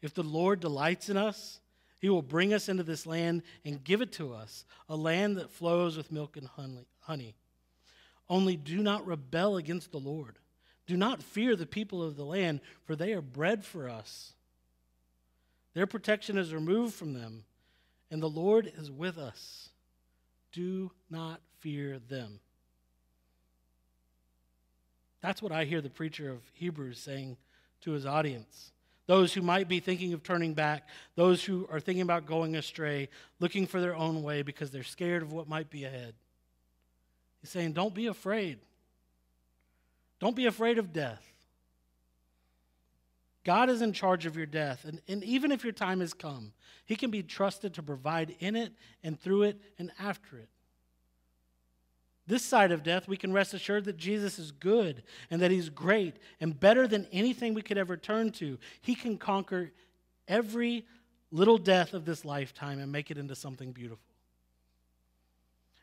If 0.01 0.15
the 0.15 0.23
Lord 0.23 0.59
delights 0.59 1.09
in 1.09 1.15
us, 1.15 1.59
he 1.99 2.09
will 2.09 2.23
bring 2.23 2.51
us 2.51 2.67
into 2.67 2.83
this 2.83 3.05
land 3.05 3.43
and 3.63 3.83
give 3.83 4.01
it 4.01 4.11
to 4.13 4.33
us, 4.33 4.65
a 4.89 4.95
land 4.95 5.37
that 5.37 5.51
flows 5.51 5.95
with 5.95 6.11
milk 6.11 6.35
and 6.35 6.49
honey. 7.01 7.35
Only 8.27 8.57
do 8.57 8.81
not 8.81 9.05
rebel 9.05 9.57
against 9.57 9.91
the 9.91 9.99
Lord 9.99 10.39
do 10.89 10.97
not 10.97 11.21
fear 11.21 11.55
the 11.55 11.67
people 11.67 12.01
of 12.01 12.15
the 12.15 12.25
land, 12.25 12.61
for 12.83 12.95
they 12.95 13.13
are 13.13 13.21
bread 13.21 13.63
for 13.63 13.87
us. 13.87 14.33
Their 15.75 15.85
protection 15.85 16.35
is 16.35 16.51
removed 16.51 16.95
from 16.95 17.13
them, 17.13 17.43
and 18.09 18.23
the 18.23 18.27
Lord 18.27 18.73
is 18.75 18.89
with 18.89 19.19
us. 19.19 19.69
Do 20.51 20.89
not 21.07 21.41
fear 21.59 21.99
them. 21.99 22.39
That's 25.21 25.43
what 25.43 25.51
I 25.51 25.65
hear 25.65 25.79
the 25.79 25.91
preacher 25.91 26.27
of 26.31 26.39
Hebrews 26.55 26.97
saying 26.97 27.37
to 27.81 27.91
his 27.91 28.07
audience. 28.07 28.71
Those 29.05 29.31
who 29.31 29.43
might 29.43 29.67
be 29.67 29.79
thinking 29.79 30.13
of 30.13 30.23
turning 30.23 30.55
back, 30.55 30.89
those 31.15 31.43
who 31.43 31.69
are 31.71 31.79
thinking 31.79 32.01
about 32.01 32.25
going 32.25 32.55
astray, 32.55 33.09
looking 33.39 33.67
for 33.67 33.79
their 33.79 33.95
own 33.95 34.23
way 34.23 34.41
because 34.41 34.71
they're 34.71 34.81
scared 34.81 35.21
of 35.21 35.31
what 35.31 35.47
might 35.47 35.69
be 35.69 35.83
ahead. 35.83 36.15
He's 37.41 37.51
saying, 37.51 37.73
Don't 37.73 37.93
be 37.93 38.07
afraid. 38.07 38.57
Don't 40.19 40.35
be 40.35 40.45
afraid 40.45 40.77
of 40.77 40.93
death. 40.93 41.23
God 43.43 43.69
is 43.69 43.81
in 43.81 43.93
charge 43.93 44.25
of 44.25 44.35
your 44.35 44.45
death. 44.45 44.85
And, 44.85 45.01
and 45.07 45.23
even 45.23 45.51
if 45.51 45.63
your 45.63 45.73
time 45.73 46.01
has 46.01 46.13
come, 46.13 46.51
He 46.85 46.95
can 46.95 47.09
be 47.09 47.23
trusted 47.23 47.73
to 47.75 47.83
provide 47.83 48.35
in 48.39 48.55
it 48.55 48.73
and 49.03 49.19
through 49.19 49.43
it 49.43 49.61
and 49.77 49.91
after 49.99 50.37
it. 50.37 50.49
This 52.27 52.45
side 52.45 52.71
of 52.71 52.83
death, 52.83 53.07
we 53.07 53.17
can 53.17 53.33
rest 53.33 53.55
assured 53.55 53.85
that 53.85 53.97
Jesus 53.97 54.37
is 54.37 54.51
good 54.51 55.01
and 55.31 55.41
that 55.41 55.51
He's 55.51 55.69
great 55.69 56.17
and 56.39 56.59
better 56.59 56.87
than 56.87 57.07
anything 57.11 57.53
we 57.53 57.63
could 57.63 57.77
ever 57.77 57.97
turn 57.97 58.31
to. 58.33 58.59
He 58.81 58.93
can 58.93 59.17
conquer 59.17 59.71
every 60.27 60.85
little 61.31 61.57
death 61.57 61.93
of 61.93 62.05
this 62.05 62.25
lifetime 62.25 62.79
and 62.79 62.91
make 62.91 63.09
it 63.09 63.17
into 63.17 63.35
something 63.35 63.71
beautiful. 63.71 64.08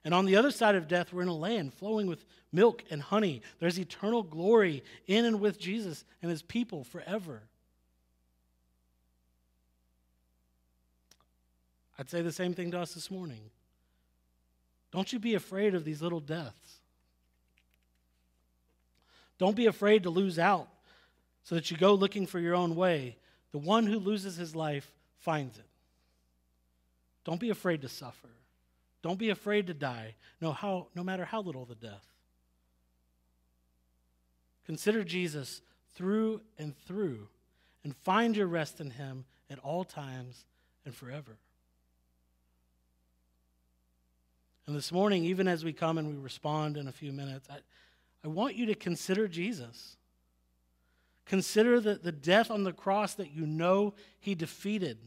And 0.06 0.14
on 0.14 0.24
the 0.24 0.36
other 0.36 0.52
side 0.52 0.76
of 0.76 0.86
death, 0.86 1.12
we're 1.12 1.22
in 1.22 1.28
a 1.28 1.34
land 1.34 1.74
flowing 1.74 2.06
with 2.06 2.24
milk 2.52 2.84
and 2.92 3.02
honey. 3.02 3.42
There's 3.58 3.76
eternal 3.76 4.22
glory 4.22 4.84
in 5.08 5.24
and 5.24 5.40
with 5.40 5.58
Jesus 5.58 6.04
and 6.22 6.30
his 6.30 6.42
people 6.42 6.84
forever. 6.84 7.42
I'd 11.98 12.08
say 12.08 12.22
the 12.22 12.30
same 12.30 12.54
thing 12.54 12.70
to 12.70 12.78
us 12.78 12.94
this 12.94 13.10
morning. 13.10 13.50
Don't 14.92 15.12
you 15.12 15.18
be 15.18 15.34
afraid 15.34 15.74
of 15.74 15.84
these 15.84 16.00
little 16.00 16.20
deaths. 16.20 16.78
Don't 19.38 19.56
be 19.56 19.66
afraid 19.66 20.04
to 20.04 20.10
lose 20.10 20.38
out 20.38 20.68
so 21.42 21.56
that 21.56 21.68
you 21.72 21.76
go 21.76 21.94
looking 21.94 22.28
for 22.28 22.38
your 22.38 22.54
own 22.54 22.76
way. 22.76 23.16
The 23.50 23.58
one 23.58 23.86
who 23.86 23.98
loses 23.98 24.36
his 24.36 24.54
life 24.54 24.88
finds 25.18 25.58
it. 25.58 25.66
Don't 27.24 27.40
be 27.40 27.50
afraid 27.50 27.82
to 27.82 27.88
suffer. 27.88 28.28
Don't 29.06 29.20
be 29.20 29.30
afraid 29.30 29.68
to 29.68 29.72
die, 29.72 30.16
no, 30.40 30.50
how, 30.50 30.88
no 30.96 31.04
matter 31.04 31.24
how 31.24 31.40
little 31.40 31.64
the 31.64 31.76
death. 31.76 32.04
Consider 34.64 35.04
Jesus 35.04 35.62
through 35.94 36.40
and 36.58 36.76
through 36.76 37.28
and 37.84 37.94
find 37.98 38.36
your 38.36 38.48
rest 38.48 38.80
in 38.80 38.90
him 38.90 39.24
at 39.48 39.60
all 39.60 39.84
times 39.84 40.44
and 40.84 40.92
forever. 40.92 41.36
And 44.66 44.74
this 44.74 44.90
morning, 44.90 45.24
even 45.24 45.46
as 45.46 45.64
we 45.64 45.72
come 45.72 45.98
and 45.98 46.08
we 46.08 46.16
respond 46.16 46.76
in 46.76 46.88
a 46.88 46.92
few 46.92 47.12
minutes, 47.12 47.46
I, 47.48 47.58
I 48.24 48.26
want 48.26 48.56
you 48.56 48.66
to 48.66 48.74
consider 48.74 49.28
Jesus. 49.28 49.96
Consider 51.26 51.78
the, 51.78 51.94
the 51.94 52.10
death 52.10 52.50
on 52.50 52.64
the 52.64 52.72
cross 52.72 53.14
that 53.14 53.30
you 53.30 53.46
know 53.46 53.94
he 54.18 54.34
defeated. 54.34 54.98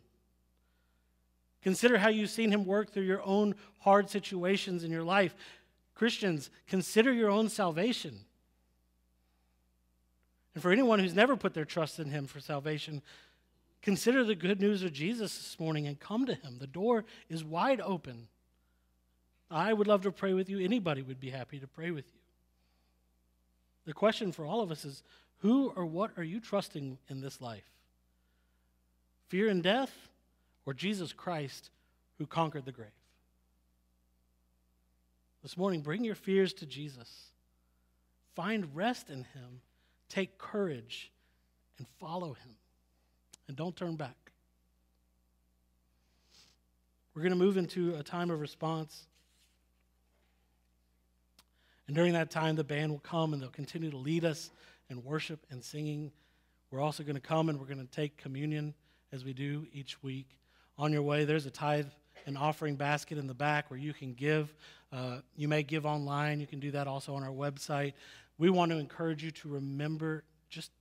Consider 1.62 1.98
how 1.98 2.10
you've 2.10 2.30
seen 2.30 2.52
him 2.52 2.66
work 2.66 2.92
through 2.92 3.04
your 3.04 3.22
own 3.24 3.56
hard 3.80 4.10
situations 4.10 4.84
in 4.84 4.92
your 4.92 5.04
life. 5.04 5.36
Christians, 5.94 6.50
consider 6.68 7.12
your 7.12 7.30
own 7.30 7.50
salvation. 7.50 8.20
And 10.54 10.62
for 10.62 10.72
anyone 10.72 11.00
who's 11.00 11.14
never 11.14 11.36
put 11.36 11.54
their 11.54 11.66
trust 11.66 12.00
in 12.00 12.10
him 12.10 12.28
for 12.28 12.40
salvation, 12.40 13.02
consider 13.82 14.24
the 14.24 14.36
good 14.36 14.62
news 14.62 14.84
of 14.84 14.94
Jesus 14.94 15.38
this 15.38 15.60
morning 15.60 15.88
and 15.88 16.00
come 16.00 16.26
to 16.26 16.34
him. 16.34 16.58
The 16.60 16.68
door 16.68 17.06
is 17.30 17.44
wide 17.44 17.82
open. 17.82 18.28
I 19.52 19.74
would 19.74 19.88
love 19.88 20.04
to 20.04 20.12
pray 20.12 20.34
with 20.34 20.50
you. 20.50 20.60
Anybody 20.60 21.02
would 21.02 21.20
be 21.20 21.30
happy 21.30 21.60
to 21.60 21.68
pray 21.68 21.92
with 21.92 22.06
you. 22.08 22.20
The 23.86 23.94
question 23.94 24.32
for 24.32 24.46
all 24.46 24.62
of 24.62 24.72
us 24.72 24.86
is 24.86 25.04
who 25.40 25.74
or 25.76 25.86
what 25.86 26.12
are 26.18 26.24
you 26.24 26.40
trusting 26.40 26.98
in 27.10 27.22
this 27.22 27.42
life? 27.42 27.70
Fear 29.30 29.50
and 29.50 29.64
death? 29.64 30.09
Or 30.70 30.74
Jesus 30.76 31.14
Christ 31.14 31.72
who 32.20 32.28
conquered 32.28 32.64
the 32.64 32.72
grave. 32.72 32.90
This 35.42 35.58
morning, 35.58 35.82
bring 35.82 36.04
your 36.04 36.14
fears 36.14 36.54
to 36.54 36.68
Jesus. 36.68 37.32
Find 38.36 38.76
rest 38.76 39.10
in 39.10 39.24
Him. 39.24 39.62
Take 40.10 40.38
courage 40.38 41.12
and 41.80 41.88
follow 42.00 42.34
Him. 42.34 42.56
And 43.48 43.58
don't 43.58 43.76
turn 43.76 43.96
back. 43.96 44.32
We're 47.16 47.24
going 47.24 47.32
to 47.32 47.44
move 47.44 47.58
into 47.58 47.96
a 47.96 48.04
time 48.04 48.30
of 48.30 48.40
response. 48.40 49.08
And 51.88 51.96
during 51.96 52.14
that 52.14 52.30
time, 52.30 52.56
the 52.56 52.64
band 52.64 52.92
will 52.92 53.00
come 53.00 53.34
and 53.34 53.42
they'll 53.42 53.50
continue 53.50 53.90
to 53.90 53.98
lead 53.98 54.24
us 54.24 54.52
in 54.92 55.04
worship 55.04 55.48
and 55.50 55.64
singing. 55.64 56.12
We're 56.70 56.82
also 56.82 57.02
going 57.02 57.16
to 57.16 57.22
come 57.22 57.50
and 57.50 57.60
we're 57.60 57.66
going 57.66 57.84
to 57.84 57.92
take 57.92 58.18
communion 58.18 58.76
as 59.12 59.26
we 59.26 59.34
do 59.34 59.66
each 59.74 60.04
week 60.04 60.39
on 60.80 60.94
your 60.94 61.04
way, 61.04 61.26
there's 61.26 61.46
a 61.46 61.52
tithe 61.52 61.88
and 62.26 62.38
offering 62.38 62.76
basket 62.76 63.18
in 63.18 63.28
the 63.28 63.34
back 63.34 63.70
where 63.70 63.80
you 63.80 63.94
can 63.94 64.14
give. 64.14 64.56
Uh, 64.94 65.20
you 65.36 65.48
may 65.48 65.62
give 65.62 65.86
online. 65.86 66.40
You 66.40 66.48
can 66.48 66.60
do 66.60 66.72
that 66.72 66.88
also 66.88 67.14
on 67.14 67.24
our 67.24 67.30
website. 67.30 67.94
We 68.38 68.50
want 68.50 68.72
to 68.72 68.78
encourage 68.78 69.22
you 69.22 69.32
to 69.32 69.50
remember 69.50 70.24
just, 70.50 70.72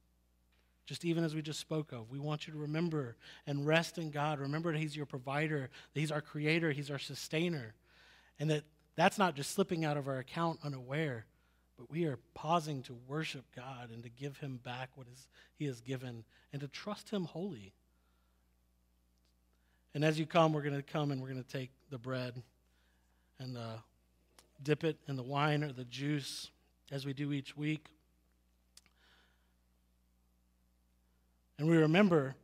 just 0.87 1.04
even 1.04 1.24
as 1.24 1.34
we 1.34 1.42
just 1.42 1.58
spoke 1.58 1.90
of. 1.90 2.11
We 2.11 2.20
want 2.20 2.46
you 2.46 2.52
to 2.52 2.58
remember 2.61 3.16
and 3.46 3.66
rest 3.66 3.98
in 3.98 4.11
God. 4.11 4.38
Remember 4.38 4.72
that 4.72 4.78
He's 4.78 4.96
your 4.96 5.04
provider, 5.04 5.68
that 5.92 6.00
He's 6.00 6.12
our 6.12 6.20
creator, 6.20 6.70
He's 6.70 6.92
our 6.92 6.98
sustainer, 6.98 7.74
and 8.38 8.48
that 8.50 8.62
that's 8.94 9.18
not 9.18 9.34
just 9.34 9.50
slipping 9.50 9.84
out 9.84 9.96
of 9.96 10.06
our 10.06 10.18
account 10.18 10.61
unaware, 10.62 11.26
but 11.76 11.90
we 11.90 12.04
are 12.04 12.18
pausing 12.34 12.82
to 12.84 12.96
worship 13.08 13.44
God 13.54 13.90
and 13.92 14.04
to 14.04 14.08
give 14.08 14.38
Him 14.38 14.61
back 14.62 14.90
what 14.94 15.08
is, 15.12 15.26
He 15.56 15.64
has 15.66 15.80
given 15.80 16.22
and 16.52 16.61
to 16.62 16.68
trust 16.68 17.11
Him 17.11 17.24
wholly. 17.24 17.74
And 19.98 20.04
as 20.04 20.16
you 20.16 20.26
come, 20.26 20.52
we're 20.52 20.62
going 20.62 20.76
to 20.76 20.82
come 20.82 21.11
and 21.11 21.20
we're 21.20 21.26
going 21.26 21.42
to 21.42 21.52
take 21.58 21.72
the 21.90 21.98
bread 21.98 22.40
and 23.40 23.58
uh, 23.58 23.78
dip 24.62 24.84
it 24.84 24.96
in 25.08 25.16
the 25.16 25.24
wine 25.24 25.64
or 25.64 25.72
the 25.72 25.87
juice 25.87 26.52
as 26.92 27.04
we 27.04 27.12
do 27.12 27.32
each 27.32 27.56
week. 27.56 27.84
And 31.58 31.68
we 31.68 31.76
remember 31.78 32.37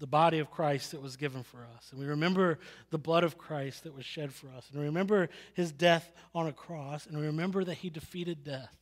the 0.00 0.06
body 0.06 0.38
of 0.38 0.50
Christ 0.50 0.90
that 0.90 1.00
was 1.00 1.16
given 1.16 1.44
for 1.44 1.66
us. 1.74 1.92
And 1.92 1.98
we 1.98 2.06
remember 2.06 2.58
the 2.90 2.98
blood 2.98 3.24
of 3.24 3.38
Christ 3.38 3.84
that 3.84 3.96
was 3.96 4.04
shed 4.04 4.30
for 4.30 4.48
us. 4.48 4.68
And 4.70 4.80
we 4.80 4.84
remember 4.84 5.30
his 5.54 5.72
death 5.72 6.12
on 6.34 6.46
a 6.46 6.52
cross. 6.52 7.06
And 7.06 7.16
we 7.16 7.24
remember 7.24 7.64
that 7.64 7.78
he 7.78 7.88
defeated 7.88 8.44
death. 8.44 8.76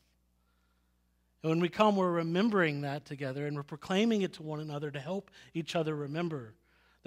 And 1.45 1.51
when 1.51 1.61
we 1.61 1.69
come, 1.69 1.95
we're 1.95 2.11
remembering 2.11 2.81
that 2.81 3.05
together 3.05 3.47
and 3.47 3.57
we're 3.57 3.63
proclaiming 3.63 4.23
it 4.23 4.33
to 4.33 4.43
one 4.43 4.59
another 4.59 4.91
to 4.91 4.99
help 4.99 5.31
each 5.55 5.77
other 5.77 5.95
remember 5.95 6.55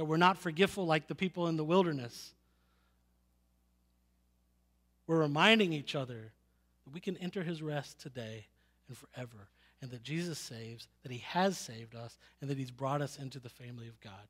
that 0.02 0.06
we're 0.06 0.18
not 0.18 0.40
forgetful 0.40 0.88
like 0.88 1.06
the 1.06 1.14
people 1.14 1.46
in 1.46 1.58
the 1.58 1.64
wilderness. 1.64 2.32
We're 5.06 5.20
reminding 5.20 5.74
each 5.74 5.94
other 5.94 6.32
that 6.86 6.92
we 6.92 7.00
can 7.00 7.18
enter 7.18 7.44
his 7.44 7.62
rest 7.62 8.00
today 8.00 8.48
and 8.88 8.98
forever 8.98 9.50
and 9.80 9.92
that 9.92 10.02
Jesus 10.02 10.40
saves, 10.40 10.88
that 11.04 11.12
he 11.12 11.20
has 11.20 11.56
saved 11.56 11.94
us, 11.94 12.18
and 12.42 12.50
that 12.50 12.58
he's 12.58 12.72
brought 12.72 13.04
us 13.04 13.20
into 13.20 13.40
the 13.40 13.48
family 13.48 13.88
of 13.88 14.02
God. 14.02 14.28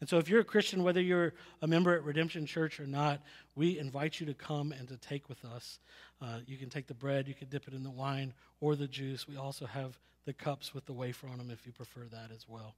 And 0.00 0.10
so, 0.10 0.18
if 0.18 0.28
you're 0.28 0.42
a 0.42 0.44
Christian, 0.44 0.84
whether 0.84 1.00
you're 1.00 1.32
a 1.62 1.66
member 1.66 1.94
at 1.94 2.04
Redemption 2.04 2.44
Church 2.44 2.78
or 2.78 2.86
not, 2.86 3.22
we 3.56 3.78
invite 3.78 4.20
you 4.20 4.26
to 4.26 4.34
come 4.34 4.72
and 4.72 4.86
to 4.88 4.98
take 4.98 5.30
with 5.30 5.42
us. 5.42 5.78
Uh, 6.20 6.40
you 6.46 6.58
can 6.58 6.68
take 6.68 6.86
the 6.86 6.92
bread, 6.92 7.28
you 7.28 7.34
can 7.34 7.48
dip 7.48 7.66
it 7.66 7.72
in 7.72 7.82
the 7.82 7.88
wine 7.88 8.34
or 8.60 8.76
the 8.76 8.86
juice. 8.86 9.26
We 9.26 9.38
also 9.38 9.64
have 9.64 9.98
the 10.26 10.34
cups 10.34 10.74
with 10.74 10.84
the 10.84 10.92
wafer 10.92 11.28
on 11.28 11.38
them 11.38 11.50
if 11.50 11.64
you 11.64 11.72
prefer 11.72 12.04
that 12.10 12.30
as 12.30 12.46
well. 12.46 12.74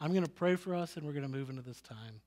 I'm 0.00 0.10
going 0.10 0.24
to 0.24 0.30
pray 0.30 0.56
for 0.56 0.74
us, 0.74 0.96
and 0.96 1.06
we're 1.06 1.12
going 1.12 1.22
to 1.22 1.28
move 1.28 1.50
into 1.50 1.62
this 1.62 1.80
time. 1.80 2.20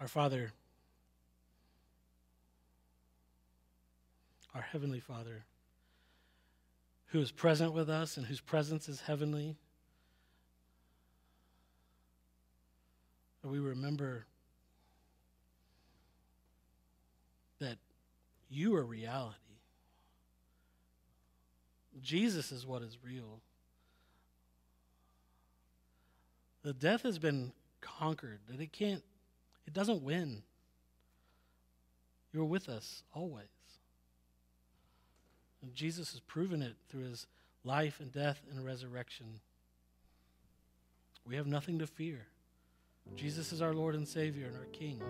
Our 0.00 0.08
Father, 0.08 0.52
our 4.54 4.62
Heavenly 4.62 5.00
Father, 5.00 5.44
who 7.08 7.20
is 7.20 7.30
present 7.30 7.72
with 7.72 7.90
us 7.90 8.16
and 8.16 8.26
whose 8.26 8.40
presence 8.40 8.88
is 8.88 9.02
heavenly, 9.02 9.56
we 13.42 13.58
remember 13.58 14.26
that 17.58 17.76
you 18.50 18.74
are 18.74 18.84
reality. 18.84 19.36
Jesus 22.02 22.52
is 22.52 22.66
what 22.66 22.82
is 22.82 22.98
real. 23.02 23.40
The 26.62 26.72
death 26.72 27.02
has 27.02 27.18
been 27.18 27.52
conquered, 27.80 28.40
that 28.48 28.60
it 28.60 28.72
can't 28.72 29.02
it 29.66 29.72
doesn't 29.72 30.02
win. 30.02 30.42
You're 32.32 32.44
with 32.44 32.68
us 32.68 33.02
always. 33.14 33.46
And 35.62 35.74
Jesus 35.74 36.12
has 36.12 36.20
proven 36.20 36.62
it 36.62 36.74
through 36.88 37.04
his 37.04 37.26
life 37.64 38.00
and 38.00 38.10
death 38.10 38.40
and 38.50 38.64
resurrection. 38.64 39.40
We 41.26 41.36
have 41.36 41.46
nothing 41.46 41.78
to 41.80 41.86
fear. 41.86 42.26
Jesus 43.14 43.52
is 43.52 43.62
our 43.62 43.74
Lord 43.74 43.94
and 43.94 44.08
Savior 44.08 44.46
and 44.46 44.56
our 44.56 44.66
King. 44.66 45.00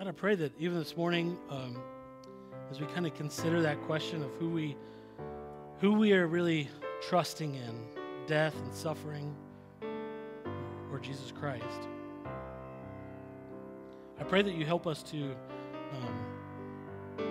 And 0.00 0.08
I 0.08 0.12
pray 0.12 0.34
that 0.34 0.58
even 0.58 0.78
this 0.78 0.96
morning, 0.96 1.36
um, 1.50 1.76
as 2.70 2.80
we 2.80 2.86
kind 2.86 3.06
of 3.06 3.14
consider 3.14 3.60
that 3.60 3.82
question 3.82 4.22
of 4.22 4.30
who 4.38 4.48
we, 4.48 4.74
who 5.78 5.92
we 5.92 6.14
are 6.14 6.26
really 6.26 6.70
trusting 7.02 7.54
in, 7.54 7.86
death 8.26 8.56
and 8.56 8.74
suffering, 8.74 9.36
or 10.90 11.00
Jesus 11.00 11.30
Christ. 11.32 11.66
I 14.18 14.24
pray 14.24 14.40
that 14.40 14.54
you 14.54 14.64
help 14.64 14.86
us 14.86 15.02
to 15.02 15.36
um, 15.92 17.26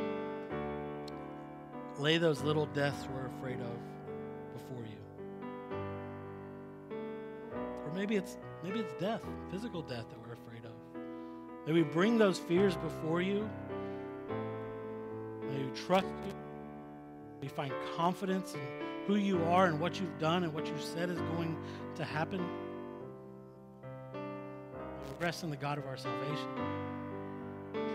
lay 1.97 2.19
those 2.19 2.43
little 2.43 2.67
deaths 2.67 3.07
we're 3.11 3.25
afraid 3.25 3.59
of 3.59 3.79
before 4.53 4.83
you. 4.83 4.99
Or 7.83 7.91
maybe 7.95 8.15
it's 8.15 8.37
maybe 8.63 8.79
it's 8.79 8.93
death, 9.01 9.23
physical 9.49 9.81
death 9.81 10.05
that 10.07 10.19
we're. 10.19 10.28
May 11.69 11.75
we 11.75 11.83
bring 11.83 12.17
those 12.17 12.39
fears 12.39 12.75
before 12.77 13.21
you. 13.21 13.47
May 15.51 15.65
we 15.65 15.71
trust 15.85 16.07
you. 16.25 16.33
We 17.43 17.47
find 17.47 17.71
confidence 17.95 18.55
in 18.55 18.61
who 19.05 19.17
you 19.17 19.43
are 19.43 19.67
and 19.67 19.79
what 19.79 19.99
you've 19.99 20.17
done 20.17 20.43
and 20.43 20.51
what 20.51 20.65
you 20.65 20.73
said 20.79 21.11
is 21.11 21.19
going 21.19 21.55
to 21.93 22.03
happen 22.03 22.43
We 24.15 25.23
rest 25.23 25.43
in 25.43 25.51
the 25.51 25.57
God 25.57 25.77
of 25.77 25.85
our 25.85 25.95
salvation. 25.95 26.47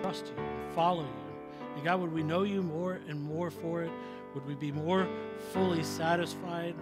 Trust 0.03 0.27
you 0.27 0.41
and 0.41 0.73
follow 0.73 1.03
you. 1.03 1.75
And 1.75 1.83
God, 1.83 2.01
would 2.01 2.13
we 2.13 2.23
know 2.23 2.45
you 2.45 2.63
more 2.63 3.01
and 3.09 3.21
more 3.21 3.51
for 3.51 3.83
it? 3.83 3.91
Would 4.37 4.47
we 4.47 4.55
be 4.55 4.71
more 4.71 5.09
fully 5.53 5.83
satisfied 5.83 6.77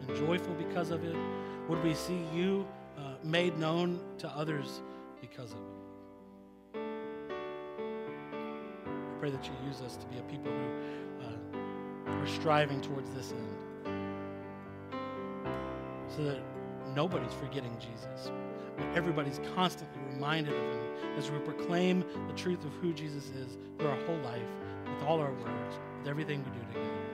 and 0.00 0.16
joyful 0.16 0.54
because 0.54 0.92
of 0.92 1.04
it? 1.04 1.16
Would 1.68 1.84
we 1.84 1.92
see 1.92 2.22
you 2.32 2.66
uh, 2.96 3.16
made 3.22 3.58
known 3.58 4.00
to 4.16 4.28
others 4.28 4.80
because 5.20 5.52
of 5.52 5.58
it? 5.58 5.77
Pray 9.28 9.36
that 9.36 9.46
you 9.46 9.52
use 9.66 9.80
us 9.80 9.96
to 9.96 10.06
be 10.06 10.18
a 10.18 10.22
people 10.22 10.50
who 10.50 12.08
uh, 12.10 12.20
are 12.20 12.26
striving 12.26 12.80
towards 12.80 13.10
this 13.10 13.32
end 13.32 13.94
so 16.08 16.24
that 16.24 16.40
nobody's 16.94 17.32
forgetting 17.34 17.76
Jesus 17.78 18.30
but 18.76 18.86
everybody's 18.94 19.40
constantly 19.54 20.00
reminded 20.12 20.54
of 20.54 20.60
him 20.60 21.18
as 21.18 21.30
we 21.30 21.38
proclaim 21.40 22.04
the 22.28 22.34
truth 22.34 22.64
of 22.64 22.72
who 22.74 22.92
Jesus 22.92 23.30
is 23.30 23.58
through 23.76 23.88
our 23.88 24.00
whole 24.06 24.18
life, 24.18 24.40
with 24.86 25.02
all 25.02 25.20
our 25.20 25.32
words, 25.32 25.78
with 25.98 26.06
everything 26.08 26.44
we 26.44 26.50
do 26.50 26.66
together. 26.68 27.07